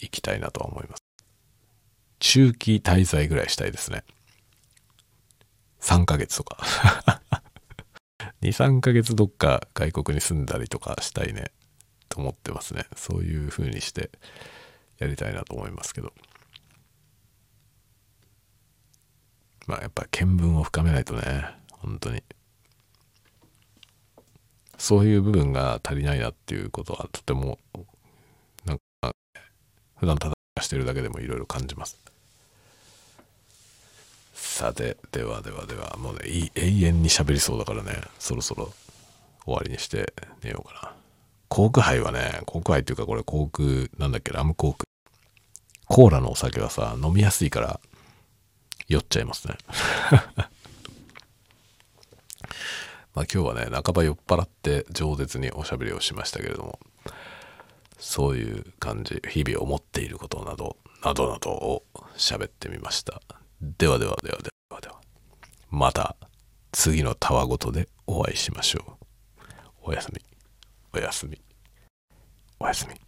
[0.02, 1.04] 行きたいなとは思います。
[2.20, 4.04] 中期滞在ぐらいしたいですね。
[5.80, 6.58] 3ヶ月とか
[8.42, 11.52] 2、 3ヶ月どっか外国に住んだりとかしたいね、
[12.10, 12.88] と思ってますね。
[12.98, 14.12] そういう風にして
[14.98, 16.14] やりたいなと思いますけど。
[19.66, 22.22] まあやっぱ見聞を深めないとね、本当に。
[24.78, 27.60] そういう部分が足りないなっていうことはとても、
[28.66, 29.14] なんか、
[29.96, 31.98] 普段戦してるだけでもいろいろ感じます。
[34.34, 38.74] さて、ではではでは、もうね、永遠に喋りそうだからね、そろそろ
[39.46, 40.92] 終わりにして寝ようかな。
[41.48, 44.86] コーク杯はね、コーク杯っていうかこれコーク、なんだっけ、ラムコーク。
[45.88, 47.80] コーラのお酒はさ、飲みやすいから
[48.88, 49.58] 酔っちゃいますね。
[53.16, 56.80] まあ今日はね、半ば酔っ払って饒舌におしゃべりをしましたけれども、
[57.98, 61.84] そういう感じ、日々思っていることなど、などなどを
[62.18, 63.22] 喋ってみました。
[63.62, 65.00] ではではではではでは。
[65.72, 66.18] また
[66.74, 69.06] 次のたわごとでお会いしましょう。
[69.82, 70.22] おやすみ。
[70.94, 71.42] おやすみ。
[72.60, 73.05] おやすみ。